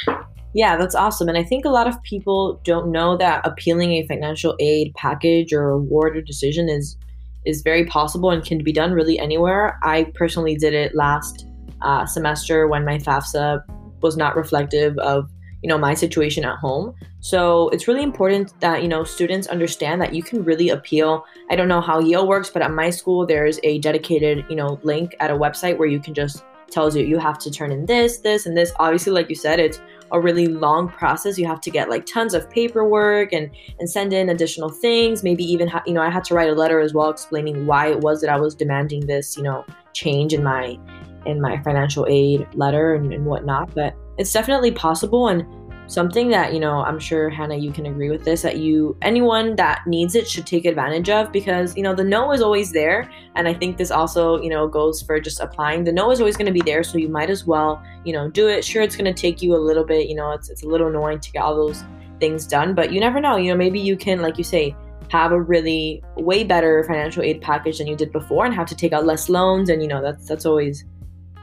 yeah, 0.55 0.77
that's 0.77 0.95
awesome. 0.95 1.29
And 1.29 1.37
I 1.37 1.45
think 1.45 1.65
a 1.65 1.71
lot 1.71 1.87
of 1.87 2.03
people 2.03 2.61
don't 2.65 2.91
know 2.91 3.17
that 3.17 3.47
appealing 3.47 3.93
a 3.93 4.07
financial 4.07 4.57
aid 4.61 4.95
package 4.95 5.53
or 5.53 5.71
award 5.71 6.17
or 6.17 6.23
decision 6.23 6.69
is 6.69 6.97
is 7.45 7.63
very 7.63 7.87
possible 7.87 8.31
and 8.31 8.45
can 8.45 8.63
be 8.63 8.73
done 8.73 8.93
really 8.93 9.19
anywhere. 9.19 9.79
I 9.83 10.05
personally 10.15 10.57
did 10.57 10.75
it 10.75 10.95
last 10.95 11.47
uh, 11.83 12.05
semester 12.05 12.67
when 12.67 12.85
my 12.85 12.99
FAFSA 12.99 13.63
was 14.03 14.17
not 14.17 14.37
reflective 14.37 14.99
of 14.99 15.31
you 15.63 15.69
know 15.69 15.79
my 15.79 15.93
situation 15.93 16.45
at 16.45 16.57
home 16.57 16.95
so 17.19 17.69
it's 17.71 17.89
really 17.89 18.05
important 18.05 18.53
that 18.61 18.81
you 18.81 18.87
know 18.87 19.03
students 19.03 19.49
understand 19.49 20.01
that 20.01 20.15
you 20.15 20.23
can 20.23 20.45
really 20.45 20.69
appeal 20.69 21.25
i 21.51 21.57
don't 21.57 21.67
know 21.67 21.81
how 21.81 21.99
yale 21.99 22.29
works 22.29 22.49
but 22.49 22.63
at 22.63 22.71
my 22.71 22.91
school 22.91 23.27
there's 23.27 23.59
a 23.65 23.81
dedicated 23.81 24.45
you 24.49 24.55
know 24.55 24.79
link 24.85 25.17
at 25.19 25.33
a 25.33 25.35
website 25.35 25.77
where 25.77 25.89
you 25.89 25.99
can 25.99 26.15
just 26.15 26.45
tells 26.71 26.97
you 26.97 27.05
you 27.05 27.19
have 27.19 27.39
to 27.39 27.51
turn 27.51 27.73
in 27.73 27.87
this, 27.87 28.19
this, 28.19 28.47
and 28.47 28.57
this. 28.57 28.73
Obviously, 28.79 29.13
like 29.13 29.29
you 29.29 29.35
said, 29.35 29.59
it's 29.59 29.81
a 30.13 30.21
really 30.21 30.47
long 30.47 30.89
process. 30.89 31.39
You 31.39 31.47
have 31.47 31.61
to 31.63 31.71
get 31.71 31.89
like 31.89 32.07
tons 32.07 32.35
of 32.35 32.49
paperwork 32.51 33.33
and 33.33 33.51
and 33.79 33.89
send 33.89 34.13
in 34.13 34.29
additional 34.29 34.71
things. 34.71 35.23
Maybe 35.23 35.45
even 35.45 35.69
ha- 35.69 35.83
you 35.87 35.93
know 35.93 36.03
I 36.03 36.11
had 36.11 36.25
to 36.25 36.35
write 36.35 36.51
a 36.51 36.55
letter 36.55 36.81
as 36.81 36.95
well 36.95 37.11
explaining 37.11 37.67
why 37.67 37.89
it 37.89 38.01
was 38.01 38.21
that 38.21 38.31
I 38.31 38.39
was 38.39 38.55
demanding 38.55 39.07
this 39.07 39.37
you 39.37 39.43
know 39.43 39.65
change 39.93 40.33
in 40.33 40.43
my 40.43 40.79
in 41.27 41.41
my 41.41 41.61
financial 41.63 42.07
aid 42.09 42.47
letter 42.55 42.95
and, 42.95 43.13
and 43.13 43.27
whatnot. 43.27 43.75
But 43.75 43.95
it's 44.19 44.33
definitely 44.33 44.73
possible 44.73 45.29
and 45.29 45.45
something 45.89 46.29
that 46.29 46.53
you 46.53 46.61
know 46.61 46.85
i'm 46.85 46.99
sure 46.99 47.31
hannah 47.31 47.57
you 47.57 47.73
can 47.73 47.87
agree 47.87 48.11
with 48.11 48.23
this 48.23 48.43
that 48.43 48.59
you 48.59 48.97
anyone 49.03 49.57
that 49.57 49.85
needs 49.87 50.15
it 50.15 50.29
should 50.29 50.47
take 50.47 50.67
advantage 50.67 51.09
of 51.09 51.33
because 51.33 51.75
you 51.77 51.83
know 51.83 51.95
the 51.95 52.05
no 52.05 52.31
is 52.33 52.43
always 52.43 52.73
there. 52.73 53.11
And 53.35 53.49
i 53.49 53.55
think 53.55 53.77
this 53.77 53.91
also 53.91 54.41
you 54.43 54.51
know 54.51 54.69
goes 54.69 55.03
for 55.03 55.19
just 55.19 55.41
applying. 55.41 55.85
The 55.85 55.93
no 55.93 56.11
is 56.11 56.21
always 56.21 56.37
going 56.37 56.47
to 56.47 56.53
be 56.53 56.61
there 56.61 56.85
so 56.85 56.99
you 56.99 57.09
might 57.09 57.31
as 57.31 57.47
well 57.47 57.83
you 58.05 58.13
know 58.13 58.31
do 58.31 58.49
it. 58.49 58.65
Sure 58.65 58.83
it's 58.83 58.97
going 58.97 59.13
to 59.13 59.21
take 59.21 59.43
you 59.43 59.55
a 59.55 59.63
little 59.69 59.85
bit 59.85 60.09
you 60.09 60.15
know 60.15 60.33
it's, 60.33 60.51
it's 60.51 60.63
a 60.63 60.69
little 60.69 60.89
annoying 60.89 61.21
to 61.21 61.33
get 61.33 61.43
all 61.43 61.57
those 61.57 61.83
things 62.21 62.47
done 62.47 62.75
but 62.75 62.93
you 62.93 63.01
never 63.01 63.21
know. 63.21 63.37
You 63.37 63.51
know 63.51 63.57
maybe 63.57 63.81
you 63.81 63.97
can 63.97 64.21
like 64.21 64.39
you 64.39 64.45
say 64.45 64.77
have 65.11 65.33
a 65.33 65.41
really 65.41 66.03
way 66.17 66.45
better 66.45 66.85
financial 66.85 67.23
aid 67.23 67.41
package 67.41 67.79
than 67.79 67.87
you 67.87 67.97
did 67.97 68.13
before 68.13 68.45
and 68.45 68.55
have 68.55 68.67
to 68.67 68.75
take 68.75 68.93
out 68.93 69.07
less 69.07 69.31
loans 69.31 69.71
and 69.71 69.81
you 69.81 69.89
know 69.89 70.03
that's 70.03 70.27
that's 70.27 70.45
always 70.45 70.85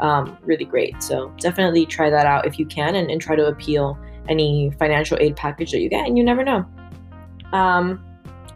um, 0.01 0.37
really 0.43 0.65
great. 0.65 1.01
So 1.01 1.33
definitely 1.39 1.85
try 1.85 2.09
that 2.09 2.25
out 2.25 2.45
if 2.45 2.59
you 2.59 2.65
can 2.65 2.95
and, 2.95 3.09
and 3.09 3.21
try 3.21 3.35
to 3.35 3.47
appeal 3.47 3.97
any 4.29 4.71
financial 4.79 5.17
aid 5.19 5.35
package 5.35 5.71
that 5.71 5.79
you 5.79 5.89
get, 5.89 6.07
and 6.07 6.17
you 6.17 6.23
never 6.23 6.43
know. 6.43 6.65
Um, 7.53 8.03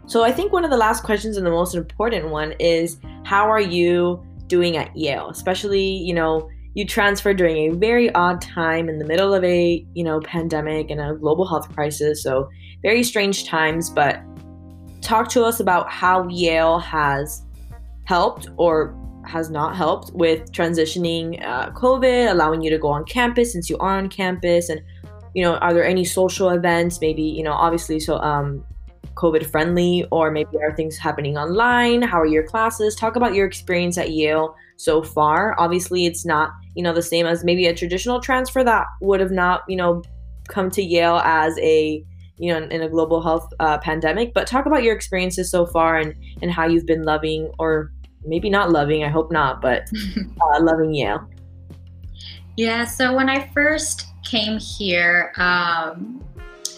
so 0.06 0.24
I 0.24 0.32
think 0.32 0.52
one 0.52 0.64
of 0.64 0.70
the 0.70 0.76
last 0.76 1.04
questions 1.04 1.36
and 1.36 1.46
the 1.46 1.50
most 1.50 1.74
important 1.74 2.28
one 2.30 2.52
is 2.58 2.98
how 3.24 3.48
are 3.48 3.60
you 3.60 4.22
doing 4.48 4.76
at 4.76 4.94
Yale? 4.96 5.28
Especially, 5.30 5.84
you 5.84 6.12
know, 6.12 6.50
you 6.74 6.84
transferred 6.84 7.36
during 7.36 7.70
a 7.70 7.74
very 7.76 8.12
odd 8.14 8.40
time 8.40 8.88
in 8.88 8.98
the 8.98 9.04
middle 9.04 9.32
of 9.32 9.42
a, 9.44 9.84
you 9.94 10.04
know, 10.04 10.20
pandemic 10.20 10.90
and 10.90 11.00
a 11.00 11.14
global 11.14 11.46
health 11.46 11.72
crisis. 11.72 12.22
So 12.22 12.48
very 12.82 13.02
strange 13.02 13.46
times, 13.46 13.90
but 13.90 14.20
talk 15.00 15.28
to 15.30 15.44
us 15.44 15.60
about 15.60 15.90
how 15.90 16.28
Yale 16.28 16.78
has 16.78 17.42
helped 18.04 18.48
or 18.56 18.94
has 19.24 19.50
not 19.50 19.76
helped 19.76 20.12
with 20.12 20.50
transitioning 20.52 21.44
uh, 21.44 21.70
COVID, 21.70 22.30
allowing 22.30 22.62
you 22.62 22.70
to 22.70 22.78
go 22.78 22.88
on 22.88 23.04
campus 23.04 23.52
since 23.52 23.70
you 23.70 23.76
are 23.78 23.98
on 23.98 24.08
campus, 24.08 24.68
and 24.68 24.80
you 25.34 25.42
know, 25.42 25.56
are 25.56 25.72
there 25.72 25.84
any 25.84 26.04
social 26.04 26.50
events? 26.50 27.00
Maybe, 27.00 27.22
you 27.22 27.42
know, 27.42 27.52
obviously, 27.52 28.00
so 28.00 28.18
um, 28.18 28.64
COVID 29.14 29.46
friendly, 29.46 30.06
or 30.10 30.30
maybe 30.30 30.56
are 30.62 30.74
things 30.74 30.96
happening 30.96 31.36
online? 31.36 32.02
How 32.02 32.20
are 32.20 32.26
your 32.26 32.42
classes? 32.42 32.94
Talk 32.94 33.16
about 33.16 33.34
your 33.34 33.46
experience 33.46 33.98
at 33.98 34.10
Yale 34.10 34.54
so 34.76 35.02
far. 35.02 35.54
Obviously, 35.58 36.06
it's 36.06 36.24
not, 36.24 36.50
you 36.74 36.82
know, 36.82 36.92
the 36.92 37.02
same 37.02 37.26
as 37.26 37.44
maybe 37.44 37.66
a 37.66 37.74
traditional 37.74 38.20
transfer 38.20 38.64
that 38.64 38.86
would 39.00 39.20
have 39.20 39.30
not, 39.30 39.62
you 39.68 39.76
know, 39.76 40.02
come 40.48 40.70
to 40.70 40.82
Yale 40.82 41.20
as 41.24 41.58
a, 41.58 42.04
you 42.38 42.52
know, 42.52 42.66
in 42.68 42.82
a 42.82 42.88
global 42.88 43.22
health 43.22 43.52
uh, 43.60 43.78
pandemic. 43.78 44.32
But 44.32 44.46
talk 44.46 44.66
about 44.66 44.82
your 44.82 44.94
experiences 44.94 45.50
so 45.50 45.66
far 45.66 45.98
and 45.98 46.14
and 46.42 46.50
how 46.50 46.66
you've 46.66 46.86
been 46.86 47.02
loving, 47.02 47.52
or 47.58 47.92
maybe 48.24 48.48
not 48.48 48.70
loving. 48.70 49.04
I 49.04 49.08
hope 49.08 49.30
not, 49.30 49.60
but 49.60 49.82
uh, 50.16 50.62
loving 50.62 50.94
Yale. 50.94 51.28
Yeah. 52.56 52.84
So 52.84 53.14
when 53.14 53.28
I 53.28 53.48
first 53.52 54.09
came 54.24 54.58
here. 54.58 55.32
Um, 55.36 56.24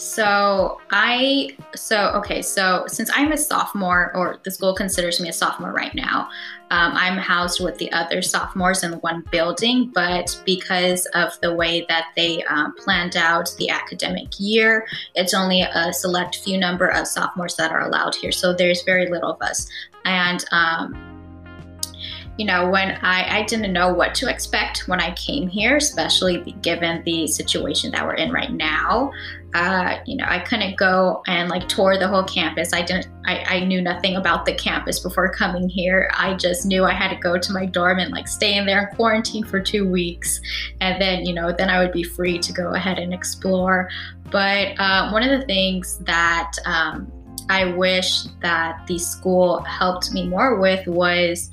so 0.02 0.80
I 0.90 1.56
so 1.76 2.10
okay 2.16 2.42
so 2.42 2.84
since 2.88 3.08
I'm 3.14 3.30
a 3.30 3.38
sophomore 3.38 4.10
or 4.16 4.40
the 4.42 4.50
school 4.50 4.74
considers 4.74 5.20
me 5.20 5.28
a 5.28 5.32
sophomore 5.32 5.72
right 5.72 5.94
now, 5.94 6.28
um, 6.70 6.92
I'm 6.94 7.16
housed 7.18 7.62
with 7.62 7.78
the 7.78 7.90
other 7.92 8.20
sophomores 8.20 8.82
in 8.82 8.94
one 8.94 9.22
building. 9.30 9.92
But 9.94 10.42
because 10.44 11.06
of 11.14 11.38
the 11.40 11.54
way 11.54 11.86
that 11.88 12.06
they 12.16 12.42
um, 12.44 12.74
planned 12.74 13.16
out 13.16 13.54
the 13.58 13.70
academic 13.70 14.28
year, 14.40 14.86
it's 15.14 15.34
only 15.34 15.62
a 15.62 15.92
select 15.92 16.36
few 16.36 16.58
number 16.58 16.88
of 16.88 17.06
sophomores 17.06 17.54
that 17.56 17.70
are 17.70 17.82
allowed 17.82 18.16
here. 18.16 18.32
So 18.32 18.52
there's 18.52 18.82
very 18.82 19.08
little 19.08 19.30
of 19.30 19.40
us, 19.40 19.68
and 20.04 20.44
um, 20.50 21.11
you 22.38 22.46
know, 22.46 22.70
when 22.70 22.98
I, 23.02 23.40
I 23.40 23.42
didn't 23.42 23.72
know 23.72 23.92
what 23.92 24.14
to 24.16 24.28
expect 24.28 24.88
when 24.88 25.00
I 25.00 25.12
came 25.14 25.48
here, 25.48 25.76
especially 25.76 26.40
given 26.62 27.02
the 27.04 27.26
situation 27.26 27.90
that 27.90 28.06
we're 28.06 28.14
in 28.14 28.32
right 28.32 28.50
now. 28.50 29.12
Uh, 29.54 29.98
you 30.06 30.16
know, 30.16 30.24
I 30.26 30.38
couldn't 30.38 30.78
go 30.78 31.22
and 31.26 31.50
like 31.50 31.68
tour 31.68 31.98
the 31.98 32.08
whole 32.08 32.24
campus. 32.24 32.72
I 32.72 32.80
didn't, 32.80 33.08
I, 33.26 33.44
I 33.56 33.64
knew 33.64 33.82
nothing 33.82 34.16
about 34.16 34.46
the 34.46 34.54
campus 34.54 35.00
before 35.00 35.28
coming 35.34 35.68
here. 35.68 36.10
I 36.14 36.34
just 36.34 36.64
knew 36.64 36.84
I 36.84 36.94
had 36.94 37.08
to 37.08 37.16
go 37.16 37.38
to 37.38 37.52
my 37.52 37.66
dorm 37.66 37.98
and 37.98 38.12
like 38.12 38.26
stay 38.26 38.56
in 38.56 38.64
there 38.64 38.88
in 38.88 38.96
quarantine 38.96 39.44
for 39.44 39.60
two 39.60 39.86
weeks. 39.86 40.40
And 40.80 41.00
then, 41.02 41.26
you 41.26 41.34
know, 41.34 41.52
then 41.52 41.68
I 41.68 41.80
would 41.80 41.92
be 41.92 42.02
free 42.02 42.38
to 42.38 42.52
go 42.52 42.72
ahead 42.72 42.98
and 42.98 43.12
explore. 43.12 43.90
But 44.30 44.68
uh, 44.78 45.10
one 45.10 45.22
of 45.22 45.38
the 45.38 45.44
things 45.44 45.98
that 45.98 46.52
um, 46.64 47.12
I 47.50 47.66
wish 47.66 48.22
that 48.40 48.86
the 48.86 48.98
school 48.98 49.60
helped 49.60 50.12
me 50.12 50.26
more 50.26 50.58
with 50.58 50.86
was 50.86 51.50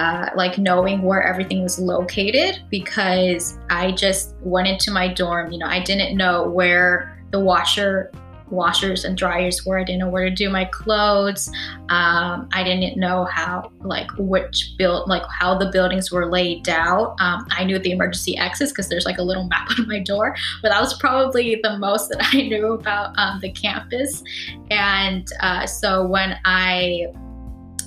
uh, 0.00 0.30
like 0.34 0.56
knowing 0.56 1.02
where 1.02 1.22
everything 1.22 1.62
was 1.62 1.78
located 1.78 2.62
because 2.70 3.58
I 3.68 3.92
just 3.92 4.34
went 4.40 4.66
into 4.66 4.90
my 4.90 5.12
dorm. 5.12 5.52
You 5.52 5.58
know, 5.58 5.66
I 5.66 5.82
didn't 5.82 6.16
know 6.16 6.48
where 6.48 7.22
the 7.32 7.38
washer 7.38 8.10
washers 8.48 9.04
and 9.04 9.16
dryers 9.16 9.64
were. 9.66 9.78
I 9.78 9.84
didn't 9.84 10.00
know 10.00 10.08
where 10.08 10.24
to 10.24 10.34
do 10.34 10.48
my 10.48 10.64
clothes. 10.64 11.48
Um, 11.90 12.48
I 12.52 12.64
didn't 12.64 12.98
know 12.98 13.26
how, 13.26 13.70
like, 13.82 14.10
which 14.16 14.72
build, 14.78 15.06
like, 15.06 15.22
how 15.38 15.56
the 15.58 15.70
buildings 15.70 16.10
were 16.10 16.30
laid 16.30 16.68
out. 16.68 17.14
Um, 17.20 17.46
I 17.50 17.64
knew 17.64 17.78
the 17.78 17.92
emergency 17.92 18.38
exits 18.38 18.72
because 18.72 18.88
there's 18.88 19.04
like 19.04 19.18
a 19.18 19.22
little 19.22 19.44
map 19.48 19.68
on 19.78 19.86
my 19.86 20.00
door, 20.00 20.34
but 20.62 20.70
that 20.70 20.80
was 20.80 20.94
probably 20.94 21.60
the 21.62 21.78
most 21.78 22.08
that 22.08 22.20
I 22.32 22.40
knew 22.40 22.72
about 22.72 23.16
um, 23.18 23.38
the 23.40 23.52
campus. 23.52 24.24
And 24.70 25.28
uh, 25.40 25.66
so 25.66 26.06
when 26.06 26.38
I 26.46 27.06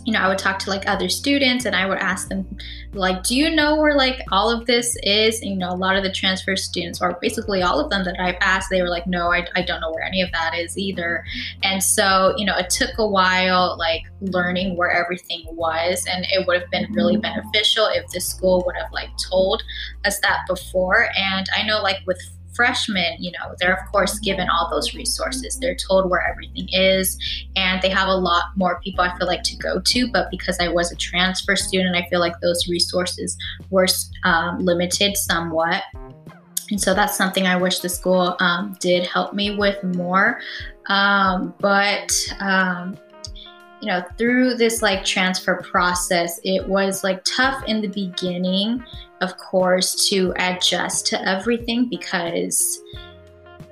you 0.05 0.13
know, 0.13 0.19
I 0.19 0.27
would 0.27 0.37
talk 0.37 0.59
to 0.59 0.69
like 0.69 0.87
other 0.87 1.09
students 1.09 1.65
and 1.65 1.75
I 1.75 1.85
would 1.85 1.97
ask 1.97 2.27
them, 2.27 2.45
like, 2.93 3.23
do 3.23 3.35
you 3.35 3.49
know 3.49 3.75
where 3.75 3.95
like 3.95 4.19
all 4.31 4.51
of 4.51 4.65
this 4.65 4.97
is? 5.03 5.41
And, 5.41 5.51
you 5.51 5.57
know, 5.57 5.69
a 5.69 5.75
lot 5.75 5.95
of 5.95 6.03
the 6.03 6.11
transfer 6.11 6.55
students, 6.55 7.01
or 7.01 7.17
basically 7.21 7.61
all 7.61 7.79
of 7.79 7.89
them 7.89 8.03
that 8.03 8.19
I've 8.19 8.37
asked, 8.41 8.69
they 8.69 8.81
were 8.81 8.89
like, 8.89 9.07
no, 9.07 9.31
I, 9.31 9.47
I 9.55 9.61
don't 9.61 9.81
know 9.81 9.91
where 9.91 10.03
any 10.03 10.21
of 10.21 10.31
that 10.31 10.55
is 10.55 10.77
either. 10.77 11.23
And 11.63 11.81
so, 11.81 12.33
you 12.37 12.45
know, 12.45 12.57
it 12.57 12.69
took 12.69 12.97
a 12.97 13.07
while 13.07 13.77
like 13.77 14.01
learning 14.21 14.77
where 14.77 14.91
everything 14.91 15.43
was. 15.51 16.05
And 16.09 16.25
it 16.29 16.45
would 16.47 16.61
have 16.61 16.69
been 16.69 16.91
really 16.93 17.17
beneficial 17.17 17.87
if 17.87 18.07
the 18.09 18.19
school 18.19 18.63
would 18.65 18.75
have 18.75 18.91
like 18.91 19.09
told 19.29 19.63
us 20.05 20.19
that 20.19 20.41
before. 20.47 21.07
And 21.17 21.47
I 21.55 21.63
know 21.63 21.81
like 21.81 21.99
with 22.05 22.19
freshmen, 22.55 23.15
you 23.19 23.31
know, 23.31 23.53
they're 23.59 23.73
of 23.73 23.91
course 23.91 24.19
given 24.19 24.47
all 24.49 24.69
those 24.69 24.93
resources. 24.93 25.57
They're 25.59 25.75
told 25.75 26.09
where 26.09 26.25
everything 26.27 26.67
is, 26.71 27.17
and 27.55 27.81
they 27.81 27.89
have 27.89 28.07
a 28.07 28.15
lot 28.15 28.45
more 28.55 28.79
people 28.81 29.03
I 29.03 29.17
feel 29.17 29.27
like 29.27 29.43
to 29.43 29.57
go 29.57 29.79
to. 29.79 30.11
But 30.11 30.29
because 30.31 30.57
I 30.59 30.67
was 30.67 30.91
a 30.91 30.95
transfer 30.95 31.55
student, 31.55 31.95
I 31.95 32.07
feel 32.09 32.19
like 32.19 32.39
those 32.41 32.67
resources 32.67 33.37
were 33.69 33.87
um, 34.23 34.59
limited 34.59 35.17
somewhat. 35.17 35.83
And 36.69 36.81
so 36.81 36.93
that's 36.93 37.17
something 37.17 37.45
I 37.45 37.55
wish 37.55 37.79
the 37.79 37.89
school 37.89 38.35
um, 38.39 38.77
did 38.79 39.05
help 39.05 39.33
me 39.33 39.55
with 39.57 39.83
more. 39.83 40.39
Um, 40.87 41.53
but 41.59 42.11
um, 42.39 42.97
you 43.83 43.89
know, 43.89 44.01
through 44.17 44.55
this 44.55 44.81
like 44.81 45.03
transfer 45.03 45.61
process, 45.61 46.39
it 46.45 46.65
was 46.65 47.03
like 47.03 47.21
tough 47.25 47.61
in 47.67 47.81
the 47.81 47.89
beginning, 47.89 48.81
of 49.19 49.37
course, 49.37 50.07
to 50.07 50.33
adjust 50.37 51.05
to 51.07 51.27
everything 51.27 51.89
because 51.89 52.81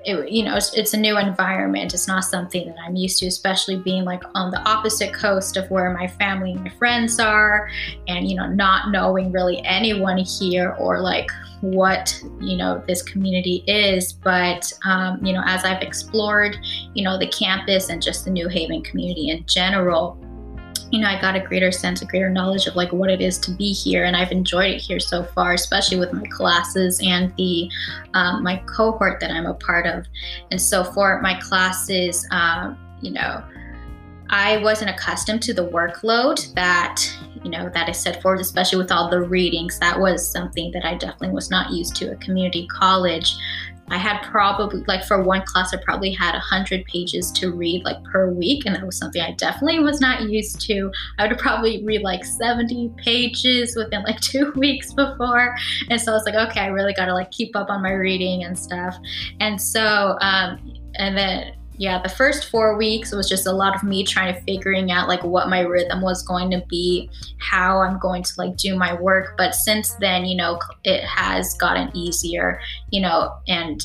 it, 0.05 0.29
you 0.29 0.43
know, 0.43 0.55
it's, 0.55 0.73
it's, 0.73 0.93
a 0.93 0.97
new 0.97 1.17
environment. 1.17 1.93
It's 1.93 2.07
not 2.07 2.23
something 2.23 2.67
that 2.67 2.75
I'm 2.83 2.95
used 2.95 3.19
to, 3.19 3.27
especially 3.27 3.77
being 3.77 4.03
like 4.03 4.23
on 4.35 4.51
the 4.51 4.59
opposite 4.67 5.13
coast 5.13 5.57
of 5.57 5.69
where 5.69 5.93
my 5.93 6.07
family 6.07 6.51
and 6.51 6.63
my 6.63 6.69
friends 6.69 7.19
are, 7.19 7.69
and 8.07 8.29
you 8.29 8.35
know, 8.35 8.47
not 8.47 8.91
knowing 8.91 9.31
really 9.31 9.61
anyone 9.63 10.17
here 10.17 10.71
or 10.79 11.01
like 11.01 11.29
what 11.61 12.19
you 12.39 12.57
know 12.57 12.83
this 12.87 13.03
community 13.03 13.63
is. 13.67 14.13
But 14.13 14.71
um, 14.85 15.23
you 15.23 15.33
know, 15.33 15.43
as 15.45 15.63
I've 15.63 15.81
explored, 15.81 16.57
you 16.93 17.03
know, 17.03 17.17
the 17.17 17.27
campus 17.27 17.89
and 17.89 18.01
just 18.01 18.25
the 18.25 18.31
New 18.31 18.49
Haven 18.49 18.81
community 18.83 19.29
in 19.29 19.45
general, 19.45 20.17
you 20.91 20.99
know, 20.99 21.07
I 21.07 21.19
got 21.19 21.35
a 21.35 21.39
greater 21.39 21.71
sense, 21.71 22.01
a 22.01 22.05
greater 22.05 22.29
knowledge 22.29 22.67
of 22.67 22.75
like 22.75 22.91
what 22.91 23.09
it 23.09 23.21
is 23.21 23.37
to 23.39 23.51
be 23.51 23.71
here, 23.71 24.03
and 24.03 24.15
I've 24.15 24.31
enjoyed 24.31 24.71
it 24.71 24.81
here 24.81 24.99
so 24.99 25.23
far, 25.23 25.53
especially 25.53 25.97
with 25.97 26.11
my 26.11 26.25
classes 26.29 26.99
and 27.03 27.33
the 27.37 27.69
um, 28.13 28.43
my 28.43 28.57
cohort 28.67 29.21
that 29.21 29.31
I'm 29.31 29.45
a 29.45 29.53
part 29.53 29.87
of. 29.87 30.05
And 30.51 30.61
so 30.61 30.83
for 30.83 31.21
my 31.21 31.39
classes, 31.39 32.27
um, 32.31 32.77
you 33.01 33.11
know, 33.11 33.41
I 34.29 34.57
wasn't 34.57 34.89
accustomed 34.89 35.41
to 35.43 35.53
the 35.53 35.67
workload 35.67 36.53
that 36.55 37.01
you 37.43 37.49
know 37.49 37.69
that 37.73 37.87
is 37.87 37.97
set 37.97 38.21
forth, 38.21 38.41
especially 38.41 38.77
with 38.77 38.91
all 38.91 39.09
the 39.09 39.21
readings. 39.21 39.79
That 39.79 39.97
was 39.97 40.29
something 40.29 40.71
that 40.71 40.85
I 40.85 40.95
definitely 40.95 41.29
was 41.29 41.49
not 41.49 41.71
used 41.71 41.95
to 41.97 42.11
at 42.11 42.19
community 42.19 42.67
college. 42.67 43.35
I 43.91 43.97
had 43.97 44.21
probably 44.21 44.83
like 44.87 45.03
for 45.03 45.21
one 45.21 45.43
class, 45.45 45.73
I 45.73 45.77
probably 45.83 46.11
had 46.11 46.33
a 46.33 46.39
hundred 46.39 46.85
pages 46.85 47.31
to 47.33 47.51
read 47.51 47.83
like 47.83 48.01
per 48.05 48.31
week, 48.31 48.65
and 48.65 48.75
that 48.75 48.85
was 48.85 48.97
something 48.97 49.21
I 49.21 49.33
definitely 49.33 49.79
was 49.79 49.99
not 49.99 50.23
used 50.23 50.61
to. 50.61 50.91
I 51.19 51.27
would 51.27 51.37
probably 51.37 51.83
read 51.83 52.01
like 52.01 52.23
70 52.23 52.93
pages 52.97 53.75
within 53.75 54.03
like 54.03 54.19
two 54.21 54.51
weeks 54.55 54.93
before, 54.93 55.55
and 55.89 55.99
so 55.99 56.13
I 56.13 56.15
was 56.15 56.23
like, 56.25 56.35
okay, 56.49 56.61
I 56.61 56.67
really 56.67 56.93
got 56.93 57.05
to 57.05 57.13
like 57.13 57.31
keep 57.31 57.55
up 57.55 57.69
on 57.69 57.83
my 57.83 57.91
reading 57.91 58.43
and 58.43 58.57
stuff. 58.57 58.97
And 59.39 59.61
so, 59.61 60.17
um, 60.21 60.57
and 60.95 61.17
then 61.17 61.53
yeah, 61.77 62.01
the 62.01 62.09
first 62.09 62.49
four 62.49 62.77
weeks 62.77 63.11
was 63.11 63.27
just 63.27 63.47
a 63.47 63.51
lot 63.51 63.75
of 63.75 63.83
me 63.83 64.03
trying 64.03 64.33
to 64.33 64.41
figuring 64.41 64.91
out 64.91 65.07
like 65.07 65.23
what 65.23 65.49
my 65.49 65.61
rhythm 65.61 66.01
was 66.01 66.21
going 66.21 66.51
to 66.51 66.63
be, 66.69 67.09
how 67.39 67.79
I'm 67.79 67.97
going 67.99 68.23
to 68.23 68.33
like 68.37 68.55
do 68.57 68.75
my 68.75 68.93
work. 68.93 69.35
But 69.37 69.55
since 69.55 69.93
then, 69.95 70.25
you 70.25 70.35
know, 70.35 70.59
it 70.83 71.03
has 71.03 71.55
gotten 71.55 71.95
easier, 71.95 72.61
you 72.91 73.01
know, 73.01 73.35
and 73.47 73.83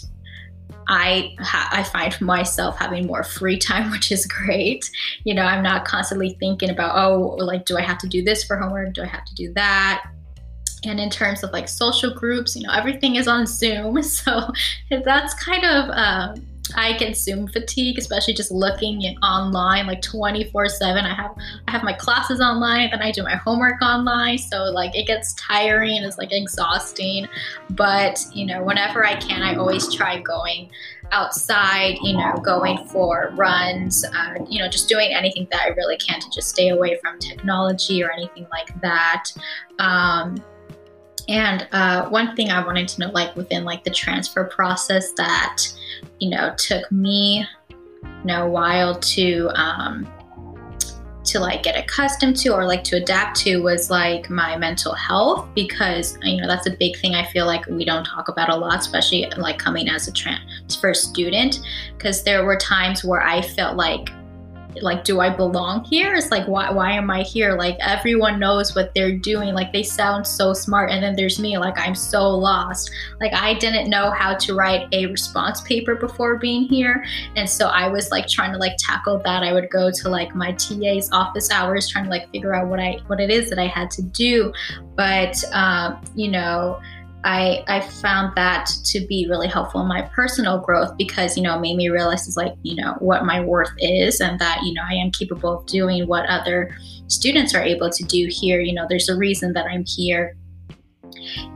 I 0.89 1.35
ha- 1.41 1.71
I 1.73 1.83
find 1.83 2.21
myself 2.21 2.77
having 2.77 3.07
more 3.07 3.25
free 3.25 3.59
time, 3.59 3.91
which 3.93 4.13
is 4.13 4.27
great. 4.27 4.91
You 5.25 5.35
know, 5.35 5.43
I'm 5.43 5.63
not 5.63 5.85
constantly 5.85 6.37
thinking 6.39 6.71
about 6.71 6.97
oh, 6.97 7.37
like 7.39 7.65
do 7.65 7.77
I 7.79 7.83
have 7.83 7.99
to 7.99 8.09
do 8.09 8.23
this 8.23 8.45
for 8.45 8.57
homework? 8.57 8.95
Do 8.95 9.03
I 9.03 9.07
have 9.07 9.25
to 9.25 9.35
do 9.35 9.53
that? 9.55 10.07
And 10.85 11.01
in 11.01 11.11
terms 11.11 11.43
of 11.43 11.51
like 11.53 11.69
social 11.69 12.13
groups, 12.13 12.55
you 12.55 12.67
know, 12.67 12.73
everything 12.73 13.17
is 13.17 13.27
on 13.27 13.47
Zoom, 13.47 14.03
so 14.03 14.53
that's 14.91 15.35
kind 15.35 15.65
of. 15.65 15.91
Um, 15.91 16.47
I 16.75 16.95
Zoom 17.17 17.47
fatigue, 17.49 17.99
especially 17.99 18.35
just 18.35 18.51
looking 18.51 19.03
online 19.23 19.87
like 19.87 20.03
24 20.03 20.69
7. 20.69 21.05
I 21.05 21.15
have 21.15 21.37
I 21.69 21.71
have 21.71 21.83
my 21.83 21.93
classes 21.93 22.41
online, 22.41 22.91
then 22.91 23.03
I 23.03 23.13
do 23.13 23.23
my 23.23 23.37
homework 23.37 23.81
online. 23.83 24.39
So 24.39 24.65
like 24.65 24.97
it 24.97 25.07
gets 25.07 25.35
tiring, 25.35 26.03
it's 26.03 26.19
like 26.19 26.33
exhausting. 26.33 27.29
But 27.71 28.25
you 28.33 28.47
know, 28.47 28.63
whenever 28.63 29.05
I 29.05 29.17
can, 29.17 29.43
I 29.43 29.55
always 29.55 29.93
try 29.95 30.21
going 30.21 30.71
outside, 31.13 31.99
you 32.03 32.17
know, 32.17 32.35
going 32.45 32.79
for 32.89 33.31
runs, 33.35 34.05
uh, 34.05 34.35
you 34.49 34.61
know, 34.61 34.69
just 34.69 34.89
doing 34.89 35.13
anything 35.15 35.47
that 35.53 35.61
I 35.61 35.69
really 35.69 35.97
can 35.99 36.21
to 36.21 36.31
just 36.35 36.49
stay 36.49 36.71
away 36.71 36.99
from 37.01 37.19
technology 37.19 38.03
or 38.03 38.11
anything 38.11 38.47
like 38.51 38.81
that. 38.81 39.25
Um, 39.79 40.43
and 41.29 41.67
uh, 41.73 42.09
one 42.09 42.37
thing 42.37 42.51
I 42.51 42.65
wanted 42.65 42.89
to 42.89 43.01
know, 43.01 43.11
like 43.11 43.35
within 43.35 43.65
like 43.65 43.85
the 43.85 43.91
transfer 43.91 44.45
process, 44.45 45.13
that 45.13 45.63
you 46.21 46.31
know 46.31 46.55
took 46.57 46.91
me, 46.93 47.47
you 47.71 48.25
know, 48.25 48.47
a 48.47 48.49
while 48.49 48.99
to 48.99 49.51
um, 49.55 50.07
to 51.25 51.41
like 51.41 51.65
get 51.65 51.77
accustomed 51.77 52.37
to 52.37 52.51
or 52.51 52.65
like 52.65 52.85
to 52.85 52.97
adapt 52.97 53.37
to 53.39 53.61
was 53.63 53.91
like 53.91 54.31
my 54.31 54.57
mental 54.57 54.95
health 54.95 55.49
because 55.55 56.17
you 56.23 56.41
know 56.41 56.47
that's 56.47 56.67
a 56.67 56.71
big 56.71 56.97
thing 56.99 57.15
I 57.15 57.27
feel 57.27 57.47
like 57.47 57.67
we 57.67 57.85
don't 57.85 58.05
talk 58.05 58.29
about 58.29 58.49
a 58.49 58.57
lot, 58.57 58.79
especially 58.79 59.27
like 59.37 59.59
coming 59.59 59.89
as 59.89 60.07
a 60.07 60.13
transfer 60.13 60.95
student, 60.95 61.61
because 61.97 62.23
there 62.23 62.45
were 62.45 62.57
times 62.57 63.05
where 63.05 63.23
I 63.23 63.43
felt 63.43 63.77
like 63.77 64.11
like 64.83 65.05
do 65.05 65.21
i 65.21 65.29
belong 65.29 65.85
here? 65.85 66.15
It's 66.15 66.31
like 66.31 66.47
why, 66.47 66.71
why 66.71 66.93
am 66.93 67.11
i 67.11 67.23
here? 67.23 67.57
Like 67.57 67.77
everyone 67.81 68.39
knows 68.39 68.75
what 68.75 68.93
they're 68.95 69.17
doing. 69.17 69.55
Like 69.55 69.73
they 69.73 69.83
sound 69.83 70.27
so 70.27 70.53
smart. 70.53 70.91
And 70.91 71.03
then 71.03 71.15
there's 71.17 71.39
me 71.39 71.59
like 71.59 71.79
i'm 71.79 71.95
so 71.95 72.29
lost. 72.31 72.91
Like 73.21 73.33
i 73.35 73.55
didn't 73.55 73.91
know 73.91 74.11
how 74.11 74.35
to 74.37 74.55
write 74.55 74.89
a 74.93 75.07
response 75.07 75.61
paper 75.63 75.95
before 75.95 76.37
being 76.37 76.65
here. 76.65 77.05
And 77.37 77.49
so 77.49 77.69
i 77.69 77.89
was 77.89 78.11
like 78.11 78.29
trying 78.29 78.53
to 78.53 78.59
like 78.59 78.77
tackle 78.79 79.19
that. 79.25 79.43
I 79.43 79.53
would 79.53 79.71
go 79.71 79.91
to 79.91 80.09
like 80.09 80.35
my 80.35 80.53
ta's 80.53 81.11
office 81.13 81.51
hours 81.51 81.89
trying 81.89 82.05
to 82.05 82.11
like 82.11 82.31
figure 82.31 82.55
out 82.55 82.69
what 82.69 82.81
i 82.81 82.99
what 83.07 83.21
it 83.21 83.31
is 83.31 83.51
that 83.51 83.59
i 83.59 83.67
had 83.67 83.91
to 83.93 84.03
do. 84.03 84.53
But 84.97 85.43
um, 85.53 86.01
you 86.15 86.31
know 86.31 86.81
I, 87.25 87.65
I 87.67 87.81
found 87.81 88.37
that 88.37 88.71
to 88.85 89.05
be 89.07 89.27
really 89.29 89.49
helpful 89.49 89.81
in 89.81 89.89
my 89.89 90.03
personal 90.03 90.61
growth 90.61 90.97
because, 90.97 91.37
you 91.37 91.43
know, 91.43 91.59
made 91.59 91.77
me 91.77 91.89
realize 91.89 92.29
is 92.29 92.37
like, 92.37 92.55
you 92.63 92.77
know, 92.77 92.95
what 93.01 93.25
my 93.25 93.41
worth 93.41 93.73
is 93.79 94.21
and 94.21 94.39
that, 94.39 94.63
you 94.63 94.73
know, 94.73 94.83
I 94.89 94.95
am 94.95 95.11
capable 95.11 95.59
of 95.59 95.67
doing 95.67 96.07
what 96.07 96.27
other 96.27 96.77
students 97.09 97.55
are 97.55 97.63
able 97.63 97.91
to 97.91 98.05
do 98.05 98.29
here. 98.31 98.61
You 98.61 98.75
know, 98.75 98.87
there's 98.89 99.09
a 99.09 99.17
reason 99.17 99.55
that 99.55 99.67
I'm 99.67 99.85
here 99.85 100.37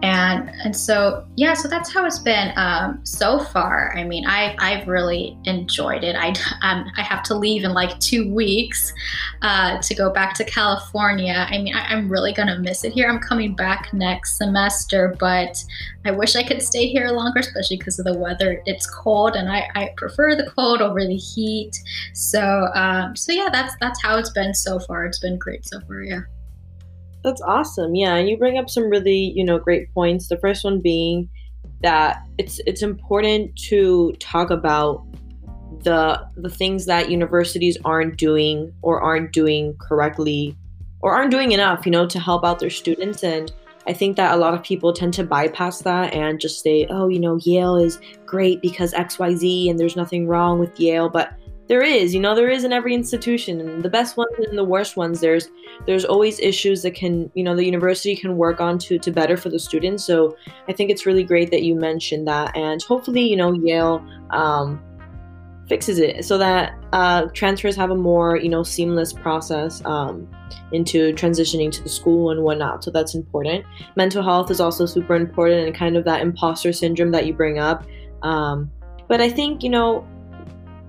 and 0.02 0.50
and 0.64 0.74
so 0.74 1.26
yeah 1.36 1.54
so 1.54 1.68
that's 1.68 1.92
how 1.92 2.06
it's 2.06 2.18
been 2.18 2.52
um, 2.56 3.00
so 3.04 3.38
far. 3.38 3.92
I 3.96 4.04
mean 4.04 4.26
i 4.26 4.54
i've 4.58 4.88
really 4.88 5.38
enjoyed 5.44 6.04
it. 6.04 6.16
I 6.16 6.28
um, 6.62 6.90
i 6.96 7.02
have 7.02 7.22
to 7.24 7.34
leave 7.34 7.64
in 7.64 7.72
like 7.72 7.98
two 8.00 8.32
weeks 8.32 8.92
uh, 9.42 9.80
to 9.80 9.94
go 9.94 10.10
back 10.10 10.34
to 10.34 10.44
california. 10.44 11.46
I 11.50 11.58
mean 11.58 11.74
I, 11.74 11.86
i'm 11.86 12.08
really 12.10 12.32
gonna 12.32 12.58
miss 12.58 12.84
it 12.84 12.92
here. 12.92 13.08
I'm 13.08 13.18
coming 13.20 13.54
back 13.54 13.92
next 13.92 14.38
semester 14.38 15.16
but 15.18 15.62
i 16.04 16.10
wish 16.10 16.34
i 16.36 16.42
could 16.42 16.62
stay 16.62 16.88
here 16.88 17.10
longer 17.10 17.40
especially 17.40 17.76
because 17.76 17.98
of 17.98 18.06
the 18.06 18.18
weather. 18.18 18.62
It's 18.66 18.86
cold 18.88 19.36
and 19.36 19.50
i 19.50 19.68
i 19.74 19.90
prefer 19.96 20.34
the 20.34 20.50
cold 20.50 20.80
over 20.80 21.06
the 21.06 21.16
heat. 21.16 21.76
So 22.14 22.68
um 22.74 23.16
so 23.16 23.32
yeah 23.32 23.48
that's 23.52 23.74
that's 23.80 24.02
how 24.02 24.18
it's 24.18 24.30
been 24.30 24.54
so 24.54 24.78
far. 24.80 25.04
It's 25.04 25.18
been 25.18 25.38
great 25.38 25.66
so 25.66 25.80
far 25.80 26.02
yeah 26.02 26.20
that's 27.22 27.40
awesome. 27.42 27.94
Yeah, 27.94 28.14
and 28.14 28.28
you 28.28 28.36
bring 28.36 28.58
up 28.58 28.70
some 28.70 28.88
really, 28.88 29.32
you 29.34 29.44
know, 29.44 29.58
great 29.58 29.92
points. 29.94 30.28
The 30.28 30.38
first 30.38 30.64
one 30.64 30.80
being 30.80 31.28
that 31.82 32.26
it's 32.38 32.60
it's 32.66 32.82
important 32.82 33.56
to 33.68 34.12
talk 34.20 34.50
about 34.50 35.04
the 35.82 36.20
the 36.36 36.50
things 36.50 36.86
that 36.86 37.10
universities 37.10 37.78
aren't 37.84 38.16
doing 38.16 38.72
or 38.82 39.00
aren't 39.00 39.32
doing 39.32 39.76
correctly 39.78 40.56
or 41.00 41.14
aren't 41.14 41.30
doing 41.30 41.52
enough, 41.52 41.86
you 41.86 41.92
know, 41.92 42.06
to 42.06 42.18
help 42.18 42.44
out 42.44 42.58
their 42.58 42.70
students 42.70 43.22
and 43.22 43.52
I 43.86 43.92
think 43.92 44.16
that 44.16 44.34
a 44.34 44.36
lot 44.36 44.52
of 44.52 44.62
people 44.62 44.92
tend 44.92 45.14
to 45.14 45.24
bypass 45.24 45.80
that 45.82 46.12
and 46.12 46.38
just 46.38 46.62
say, 46.62 46.86
"Oh, 46.90 47.08
you 47.08 47.18
know, 47.18 47.38
Yale 47.42 47.76
is 47.76 47.98
great 48.26 48.60
because 48.60 48.92
XYZ 48.92 49.70
and 49.70 49.78
there's 49.78 49.96
nothing 49.96 50.28
wrong 50.28 50.58
with 50.58 50.78
Yale." 50.78 51.08
But 51.08 51.32
there 51.70 51.82
is 51.82 52.12
you 52.12 52.20
know 52.20 52.34
there 52.34 52.50
is 52.50 52.64
in 52.64 52.72
every 52.72 52.94
institution 52.94 53.60
and 53.60 53.84
the 53.84 53.88
best 53.88 54.16
ones 54.16 54.34
and 54.38 54.58
the 54.58 54.64
worst 54.64 54.96
ones 54.96 55.20
there's 55.20 55.50
there's 55.86 56.04
always 56.04 56.40
issues 56.40 56.82
that 56.82 56.96
can 56.96 57.30
you 57.34 57.44
know 57.44 57.54
the 57.54 57.64
university 57.64 58.16
can 58.16 58.36
work 58.36 58.60
on 58.60 58.76
to 58.76 58.98
to 58.98 59.12
better 59.12 59.36
for 59.36 59.50
the 59.50 59.58
students. 59.58 60.04
So 60.04 60.36
i 60.68 60.72
think 60.72 60.90
it's 60.90 61.06
really 61.06 61.22
great 61.22 61.50
that 61.52 61.62
you 61.62 61.76
mentioned 61.76 62.26
that 62.26 62.56
and 62.56 62.82
hopefully 62.82 63.22
you 63.22 63.36
know 63.36 63.52
yale 63.52 64.04
um, 64.30 64.82
fixes 65.68 66.00
it 66.00 66.24
so 66.24 66.36
that 66.38 66.74
uh, 66.92 67.26
transfers 67.34 67.76
have 67.76 67.90
a 67.90 67.94
more 67.94 68.36
you 68.36 68.48
know 68.48 68.64
seamless 68.64 69.12
process 69.12 69.80
um, 69.84 70.28
into 70.72 71.12
transitioning 71.14 71.70
to 71.70 71.82
the 71.84 71.88
school 71.88 72.32
and 72.32 72.42
whatnot. 72.42 72.82
So 72.82 72.90
that's 72.90 73.14
important. 73.14 73.64
Mental 73.94 74.24
health 74.24 74.50
is 74.50 74.60
also 74.60 74.86
super 74.86 75.14
important 75.14 75.68
and 75.68 75.76
kind 75.76 75.96
of 75.96 76.04
that 76.04 76.20
imposter 76.20 76.72
syndrome 76.72 77.12
that 77.12 77.26
you 77.26 77.32
bring 77.32 77.60
up. 77.60 77.86
Um, 78.22 78.72
but 79.08 79.20
i 79.20 79.28
think 79.28 79.62
you 79.62 79.70
know 79.70 80.06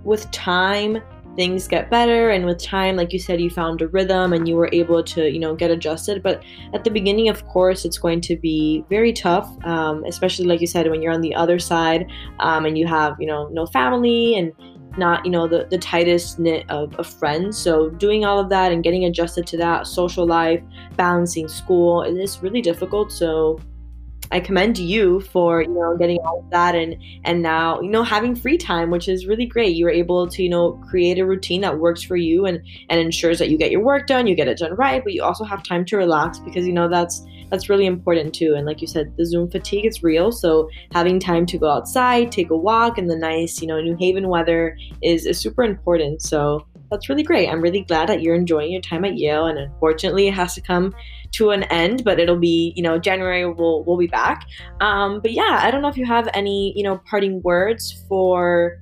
with 0.04 0.30
time 0.32 1.02
things 1.36 1.68
get 1.68 1.90
better 1.90 2.30
and 2.30 2.46
with 2.46 2.62
time 2.62 2.96
like 2.96 3.14
you 3.14 3.20
said 3.20 3.40
you 3.40 3.50
found 3.50 3.82
a 3.82 3.88
rhythm 3.88 4.34
and 4.34 4.48
you 4.48 4.56
were 4.56 4.70
able 4.74 5.04
to 5.04 5.32
you 5.32 5.40
know 5.40 5.56
get 5.56 5.72
adjusted. 5.72 6.22
But 6.22 6.44
at 6.74 6.84
the 6.84 6.90
beginning 6.90 7.30
of 7.30 7.46
course 7.48 7.86
it's 7.86 7.98
going 7.98 8.22
to 8.22 8.36
be 8.36 8.84
very 8.90 9.14
tough 9.14 9.50
um, 9.66 10.04
especially 10.06 10.46
like 10.46 10.62
you 10.62 10.68
said 10.68 10.90
when 10.90 11.02
you're 11.02 11.14
on 11.14 11.22
the 11.22 11.36
other 11.36 11.60
side 11.60 12.12
um, 12.40 12.66
and 12.66 12.78
you 12.78 12.88
have 12.88 13.16
you 13.20 13.28
know 13.28 13.48
no 13.50 13.66
family 13.66 14.36
and 14.38 14.52
not 14.98 15.24
you 15.24 15.32
know 15.32 15.48
the, 15.48 15.68
the 15.70 15.78
tightest 15.78 16.38
knit 16.38 16.70
of, 16.70 16.94
of 16.96 17.08
friends. 17.08 17.58
So 17.58 17.90
doing 17.90 18.26
all 18.26 18.40
of 18.40 18.50
that 18.50 18.72
and 18.72 18.84
getting 18.84 19.06
adjusted 19.06 19.48
to 19.48 19.58
that 19.58 19.88
social 19.88 20.26
life 20.26 20.62
balancing 20.98 21.48
school 21.48 22.02
it 22.04 22.14
is 22.18 22.42
really 22.44 22.62
difficult. 22.62 23.12
So 23.12 23.60
I 24.32 24.40
commend 24.40 24.78
you 24.78 25.22
for 25.22 25.62
you 25.62 25.70
know 25.70 25.98
getting 25.98 26.20
all 26.20 26.40
of 26.40 26.50
that 26.52 26.76
and 26.76 26.96
and 27.26 27.42
now 27.42 27.82
you 27.82 27.90
know 27.90 28.04
having 28.04 28.36
free 28.36 28.58
time, 28.58 28.90
which 28.90 29.08
is 29.08 29.26
really 29.26 29.46
great. 29.46 29.76
You 29.76 29.86
were 29.86 29.92
able 29.92 30.28
to 30.28 30.44
you 30.44 30.50
know 30.50 30.74
create 30.90 31.20
a 31.20 31.26
routine 31.26 31.62
that 31.62 31.80
works 31.80 32.02
for 32.04 32.16
you 32.16 32.46
and 32.46 32.62
and 32.90 33.00
ensures 33.00 33.40
that 33.40 33.50
you 33.50 33.58
get 33.58 33.72
your 33.72 33.84
work 33.84 34.08
done, 34.08 34.28
you 34.28 34.36
get 34.36 34.48
it 34.48 34.58
done 34.58 34.74
right, 34.76 35.04
but 35.04 35.14
you 35.14 35.24
also 35.24 35.44
have 35.44 35.64
time 35.64 35.86
to 35.86 35.98
relax 35.98 36.40
because 36.40 36.66
you 36.66 36.74
know 36.74 36.88
that's 36.88 37.26
that's 37.50 37.70
really 37.70 37.86
important 37.86 38.34
too. 38.34 38.56
And 38.56 38.66
like 38.66 38.82
you 38.82 38.88
said, 38.88 39.14
the 39.18 39.26
Zoom 39.26 39.52
fatigue 39.52 39.86
is 39.86 40.02
real. 40.02 40.32
So 40.32 40.70
having 40.94 41.20
time 41.20 41.46
to 41.48 41.58
go 41.58 41.70
outside, 41.70 42.32
take 42.32 42.50
a 42.50 42.56
walk 42.58 42.98
in 42.98 43.08
the 43.08 43.18
nice 43.18 43.62
you 43.62 43.68
know 43.68 43.82
New 43.82 43.98
Haven 44.00 44.30
weather 44.30 44.78
is 45.04 45.26
is 45.26 45.40
super 45.40 45.64
important. 45.64 46.22
So 46.22 46.66
that's 46.92 47.08
really 47.10 47.24
great. 47.24 47.48
I'm 47.48 47.62
really 47.62 47.82
glad 47.82 48.10
that 48.10 48.22
you're 48.22 48.36
enjoying 48.36 48.72
your 48.72 48.82
time 48.82 49.06
at 49.06 49.18
Yale. 49.18 49.48
And 49.48 49.58
unfortunately, 49.58 50.28
it 50.28 50.34
has 50.34 50.54
to 50.56 50.62
come 50.62 50.94
to 51.32 51.52
an 51.52 51.64
end, 51.64 52.04
but 52.04 52.20
it'll 52.20 52.38
be, 52.38 52.74
you 52.76 52.84
know, 52.84 53.00
January 53.00 53.46
we'll 53.46 53.84
we'll 53.86 53.98
be 53.98 54.08
back. 54.08 54.46
Um, 54.82 55.22
but 55.22 55.32
yeah, 55.32 55.62
I 55.64 55.72
don't 55.72 55.82
know 55.82 55.88
if 55.88 55.98
you 55.98 56.06
have 56.06 56.30
any, 56.34 56.74
you 56.76 56.84
know, 56.84 56.98
parting 56.98 57.42
words 57.42 58.04
for 58.10 58.82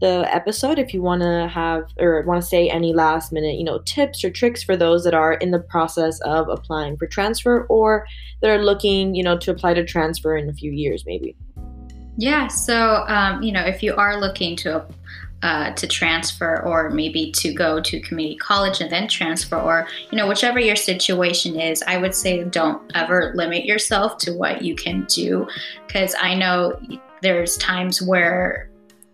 the 0.00 0.28
episode 0.30 0.78
if 0.78 0.92
you 0.92 1.00
want 1.00 1.22
to 1.22 1.48
have 1.48 1.84
or 1.98 2.22
want 2.26 2.42
to 2.42 2.46
say 2.46 2.68
any 2.68 2.92
last 2.92 3.32
minute 3.32 3.56
you 3.56 3.64
know 3.64 3.78
tips 3.86 4.22
or 4.22 4.30
tricks 4.30 4.62
for 4.62 4.76
those 4.76 5.04
that 5.04 5.14
are 5.14 5.32
in 5.32 5.52
the 5.52 5.58
process 5.58 6.20
of 6.20 6.50
applying 6.50 6.98
for 6.98 7.06
transfer 7.06 7.64
or 7.68 8.06
that 8.42 8.50
are 8.50 8.62
looking 8.62 9.14
you 9.14 9.22
know 9.22 9.38
to 9.38 9.50
apply 9.50 9.72
to 9.72 9.82
transfer 9.82 10.36
in 10.36 10.50
a 10.50 10.52
few 10.52 10.70
years 10.70 11.04
maybe 11.06 11.34
yeah 12.18 12.46
so 12.46 13.04
um, 13.08 13.42
you 13.42 13.50
know 13.50 13.62
if 13.62 13.82
you 13.82 13.94
are 13.96 14.20
looking 14.20 14.54
to 14.54 14.84
uh, 15.42 15.70
to 15.72 15.86
transfer 15.86 16.62
or 16.62 16.90
maybe 16.90 17.30
to 17.30 17.52
go 17.52 17.80
to 17.80 18.00
community 18.00 18.36
college 18.38 18.80
and 18.80 18.90
then 18.90 19.06
transfer 19.06 19.56
or 19.56 19.86
you 20.10 20.16
know 20.16 20.26
whichever 20.26 20.58
your 20.58 20.76
situation 20.76 21.60
is 21.60 21.82
i 21.86 21.96
would 21.96 22.14
say 22.14 22.42
don't 22.44 22.90
ever 22.94 23.32
limit 23.34 23.64
yourself 23.64 24.16
to 24.18 24.32
what 24.32 24.62
you 24.62 24.74
can 24.74 25.04
do. 25.04 25.46
Because 25.86 26.14
i 26.20 26.34
know 26.34 26.80
there's 27.22 27.56
times 27.58 28.00
where 28.00 28.70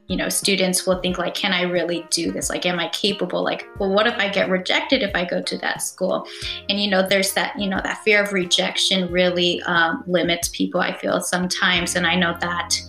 you 0.06 0.16
know 0.16 0.28
students 0.28 0.87
will 0.87 1.00
think 1.00 1.18
like 1.18 1.35
can 1.35 1.52
i 1.52 1.62
really 1.62 2.06
do 2.11 2.30
this? 2.30 2.50
Like 2.50 2.66
am 2.66 2.78
i 2.78 2.88
capable? 2.90 3.42
Like 3.42 3.66
well 3.78 3.90
what 3.90 4.06
if 4.06 4.14
i 4.14 4.28
get 4.28 4.48
rejected 4.48 5.02
if 5.02 5.14
i 5.16 5.24
go 5.24 5.42
to 5.42 5.58
that 5.58 5.82
school? 5.82 6.26
And 6.68 6.80
you 6.80 6.88
know 6.88 7.06
there's 7.06 7.32
that 7.35 7.58
you 7.58 7.68
know 7.68 7.80
that 7.82 7.98
fear 8.04 8.22
of 8.22 8.32
rejection 8.32 9.11
really 9.11 9.61
um, 9.62 10.04
limits 10.06 10.48
people 10.48 10.80
i 10.80 10.96
feel 10.96 11.20
sometimes. 11.20 11.96
And 11.96 12.06
i 12.06 12.14
know 12.14 12.37
that 12.40 12.80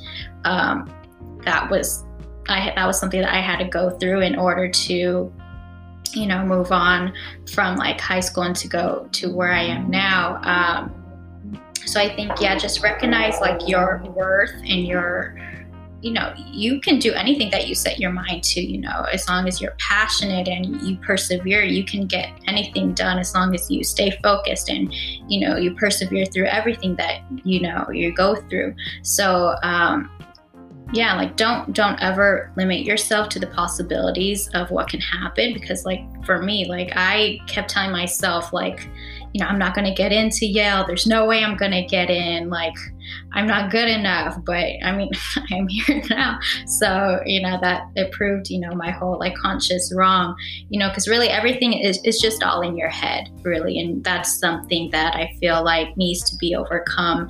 um, 0.46 0.94
that 1.46 1.70
was 1.72 2.06
I 2.48 2.74
that 2.76 2.86
was 2.86 3.00
something 3.00 3.22
that 3.22 3.34
I 3.34 3.42
had 3.42 3.58
to 3.58 3.66
go 3.66 3.92
through 3.98 4.22
in 4.22 4.38
order 4.38 4.70
to 4.70 5.34
you 6.14 6.26
know 6.26 6.46
move 6.46 6.72
on 6.72 7.14
from 7.54 7.78
like 7.78 8.00
high 8.00 8.20
school 8.20 8.44
and 8.44 8.56
to 8.58 8.68
go 8.68 9.08
to 9.14 9.32
where 9.32 9.52
I 9.52 9.64
am 9.64 9.90
now. 9.90 10.40
Um, 10.44 11.60
so 11.86 12.00
I 12.00 12.14
think 12.16 12.40
yeah, 12.40 12.58
just 12.58 12.82
recognize 12.82 13.40
like 13.40 13.68
your 13.68 14.04
worth 14.16 14.54
and 14.56 14.88
your 14.88 15.38
you 16.04 16.12
know 16.12 16.34
you 16.38 16.82
can 16.82 17.00
do 17.00 17.14
anything 17.14 17.50
that 17.50 17.68
you 17.68 17.74
set 17.74 17.98
your 17.98 18.12
mind 18.12 18.44
to 18.44 18.62
you 18.62 18.78
know 18.78 19.06
as 19.12 19.28
long 19.30 19.48
as 19.48 19.62
you're 19.62 19.76
passionate 19.80 20.50
and 20.50 20.82
you 20.82 20.98
persevere 20.98 21.64
you 21.64 21.84
can 21.84 22.06
get 22.06 22.30
anything 22.46 22.94
done 22.94 23.18
as 23.18 23.34
long 23.34 23.56
as 23.56 23.72
you 23.72 23.86
stay 23.86 24.12
focused 24.22 24.70
and 24.70 24.94
you 25.30 25.40
know 25.40 25.56
you 25.56 25.74
persevere 25.76 26.26
through 26.26 26.46
everything 26.46 26.94
that 26.98 27.22
you 27.46 27.62
know 27.62 27.90
you 27.90 28.14
go 28.14 28.36
through 28.50 28.76
so 29.02 29.56
um, 29.64 30.12
yeah 30.94 31.16
like 31.16 31.36
don't 31.36 31.74
don't 31.74 32.00
ever 32.02 32.52
limit 32.56 32.82
yourself 32.82 33.28
to 33.30 33.40
the 33.40 33.48
possibilities 33.48 34.48
of 34.54 34.70
what 34.70 34.88
can 34.88 35.00
happen 35.00 35.54
because 35.54 35.86
like 35.86 36.02
for 36.24 36.42
me 36.42 36.66
like 36.70 36.92
i 36.96 37.40
kept 37.48 37.70
telling 37.70 37.92
myself 37.92 38.54
like 38.54 38.88
you 39.34 39.44
know 39.44 39.48
i'm 39.48 39.58
not 39.58 39.74
going 39.74 39.86
to 39.86 39.94
get 39.94 40.12
into 40.12 40.46
yale. 40.46 40.86
There's 40.86 41.08
no 41.08 41.26
way 41.26 41.44
i'm 41.44 41.58
going 41.58 41.72
to 41.72 41.84
get 41.84 42.10
in. 42.12 42.50
Like 42.50 42.76
i'm 43.34 43.48
not 43.48 43.72
good 43.72 43.90
enough 43.90 44.38
but 44.46 44.66
i 44.84 44.96
mean 44.96 45.10
i'm 45.52 45.68
here 45.68 46.02
now. 46.10 46.40
So 46.68 47.20
you 47.26 47.42
know 47.42 47.58
that 47.62 47.84
it 47.96 48.12
proved 48.12 48.50
you 48.50 48.60
know 48.60 48.74
my 48.76 48.92
whole 48.92 49.18
like 49.18 49.36
conscious 49.36 49.92
wrong 49.96 50.36
you 50.70 50.80
know 50.80 50.90
because 50.90 51.08
really 51.08 51.30
everything 51.30 51.74
is, 51.74 52.00
is 52.04 52.20
just 52.22 52.44
all 52.44 52.62
in 52.62 52.78
your 52.78 52.90
head 52.90 53.30
really 53.42 53.80
and 53.80 54.04
that's 54.04 54.40
something 54.40 54.90
that 54.92 55.16
i 55.16 55.30
feel 55.40 55.64
like 55.64 55.98
needs 55.98 56.30
to 56.30 56.38
be 56.38 56.56
overcome 56.56 57.28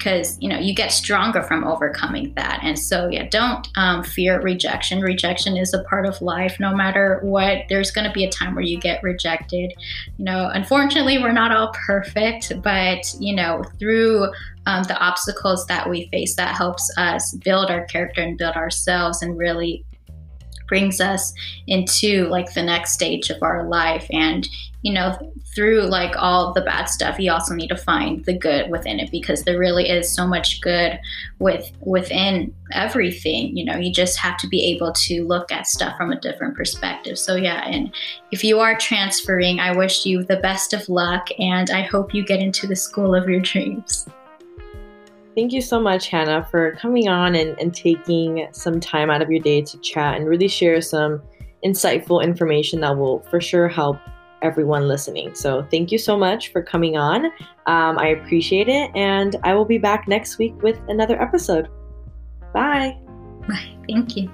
because 0.00 0.38
you 0.40 0.48
know 0.48 0.58
you 0.58 0.74
get 0.74 0.90
stronger 0.90 1.42
from 1.42 1.62
overcoming 1.64 2.32
that. 2.34 2.60
And 2.62 2.78
so 2.78 3.08
yeah 3.08 3.28
don't 3.28 3.68
um, 3.76 4.02
fear 4.02 4.40
rejection. 4.40 5.00
Rejection 5.00 5.56
is 5.56 5.74
a 5.74 5.84
part 5.84 6.06
of 6.06 6.20
life 6.22 6.58
no 6.58 6.74
matter 6.74 7.20
what. 7.22 7.64
There's 7.68 7.90
going 7.90 8.06
to 8.06 8.12
be 8.12 8.24
a 8.24 8.30
time 8.30 8.54
where 8.54 8.64
you 8.64 8.80
get 8.80 9.02
rejected. 9.02 9.72
You 10.16 10.24
know 10.24 10.50
unfortunately 10.52 11.18
we're 11.18 11.32
not 11.32 11.52
all 11.52 11.72
perfect 11.86 12.52
but 12.62 13.14
you 13.20 13.34
know 13.34 13.64
through 13.78 14.28
um, 14.66 14.84
the 14.84 14.98
obstacles 14.98 15.66
that 15.66 15.88
we 15.88 16.08
face 16.10 16.36
that 16.36 16.56
helps 16.56 16.90
us 16.96 17.34
build 17.44 17.70
our 17.70 17.84
character 17.86 18.22
and 18.22 18.38
build 18.38 18.56
ourselves 18.56 19.22
and 19.22 19.38
really 19.38 19.84
brings 20.70 21.02
us 21.02 21.34
into 21.66 22.26
like 22.28 22.54
the 22.54 22.62
next 22.62 22.92
stage 22.92 23.28
of 23.28 23.42
our 23.42 23.68
life. 23.68 24.06
And 24.10 24.48
you 24.82 24.92
know 24.94 25.14
through 25.54 25.82
like 25.82 26.14
all 26.16 26.54
the 26.54 26.60
bad 26.62 26.86
stuff 26.86 27.18
you 27.18 27.30
also 27.30 27.54
need 27.54 27.68
to 27.68 27.76
find 27.76 28.24
the 28.24 28.32
good 28.32 28.70
within 28.70 28.98
it 28.98 29.10
because 29.10 29.42
there 29.42 29.58
really 29.58 29.88
is 29.88 30.10
so 30.10 30.26
much 30.26 30.60
good 30.62 30.98
with 31.38 31.70
within 31.80 32.54
everything. 32.72 33.54
You 33.54 33.66
know 33.66 33.76
you 33.76 33.92
just 33.92 34.18
have 34.18 34.38
to 34.38 34.48
be 34.48 34.64
able 34.72 34.92
to 34.92 35.26
look 35.26 35.52
at 35.52 35.66
stuff 35.66 35.96
from 35.98 36.12
a 36.12 36.20
different 36.20 36.56
perspective. 36.56 37.18
So 37.18 37.36
yeah 37.36 37.62
and 37.66 37.94
if 38.30 38.42
you 38.44 38.60
are 38.60 38.76
transferring 38.78 39.60
i 39.60 39.76
wish 39.76 40.06
you 40.06 40.22
the 40.22 40.36
best 40.36 40.72
of 40.72 40.88
luck 40.88 41.28
and 41.38 41.70
i 41.70 41.82
hope 41.82 42.14
you 42.14 42.24
get 42.24 42.40
into 42.40 42.66
the 42.66 42.76
school 42.76 43.14
of 43.14 43.28
your 43.28 43.40
dreams 43.40 44.06
Thank 45.36 45.52
you 45.52 45.62
so 45.62 45.80
much, 45.80 46.08
Hannah, 46.08 46.46
for 46.50 46.72
coming 46.76 47.08
on 47.08 47.34
and, 47.34 47.58
and 47.60 47.74
taking 47.74 48.48
some 48.52 48.80
time 48.80 49.10
out 49.10 49.22
of 49.22 49.30
your 49.30 49.40
day 49.40 49.62
to 49.62 49.78
chat 49.78 50.16
and 50.16 50.26
really 50.26 50.48
share 50.48 50.80
some 50.80 51.22
insightful 51.64 52.22
information 52.22 52.80
that 52.80 52.96
will 52.96 53.20
for 53.30 53.40
sure 53.40 53.68
help 53.68 53.98
everyone 54.42 54.88
listening. 54.88 55.34
So, 55.34 55.66
thank 55.70 55.92
you 55.92 55.98
so 55.98 56.16
much 56.16 56.50
for 56.50 56.62
coming 56.62 56.96
on. 56.96 57.26
Um, 57.66 57.98
I 57.98 58.08
appreciate 58.08 58.68
it. 58.68 58.90
And 58.96 59.36
I 59.44 59.54
will 59.54 59.66
be 59.66 59.78
back 59.78 60.08
next 60.08 60.38
week 60.38 60.60
with 60.62 60.80
another 60.88 61.20
episode. 61.20 61.68
Bye. 62.52 62.98
Bye. 63.46 63.76
Thank 63.86 64.16
you. 64.16 64.30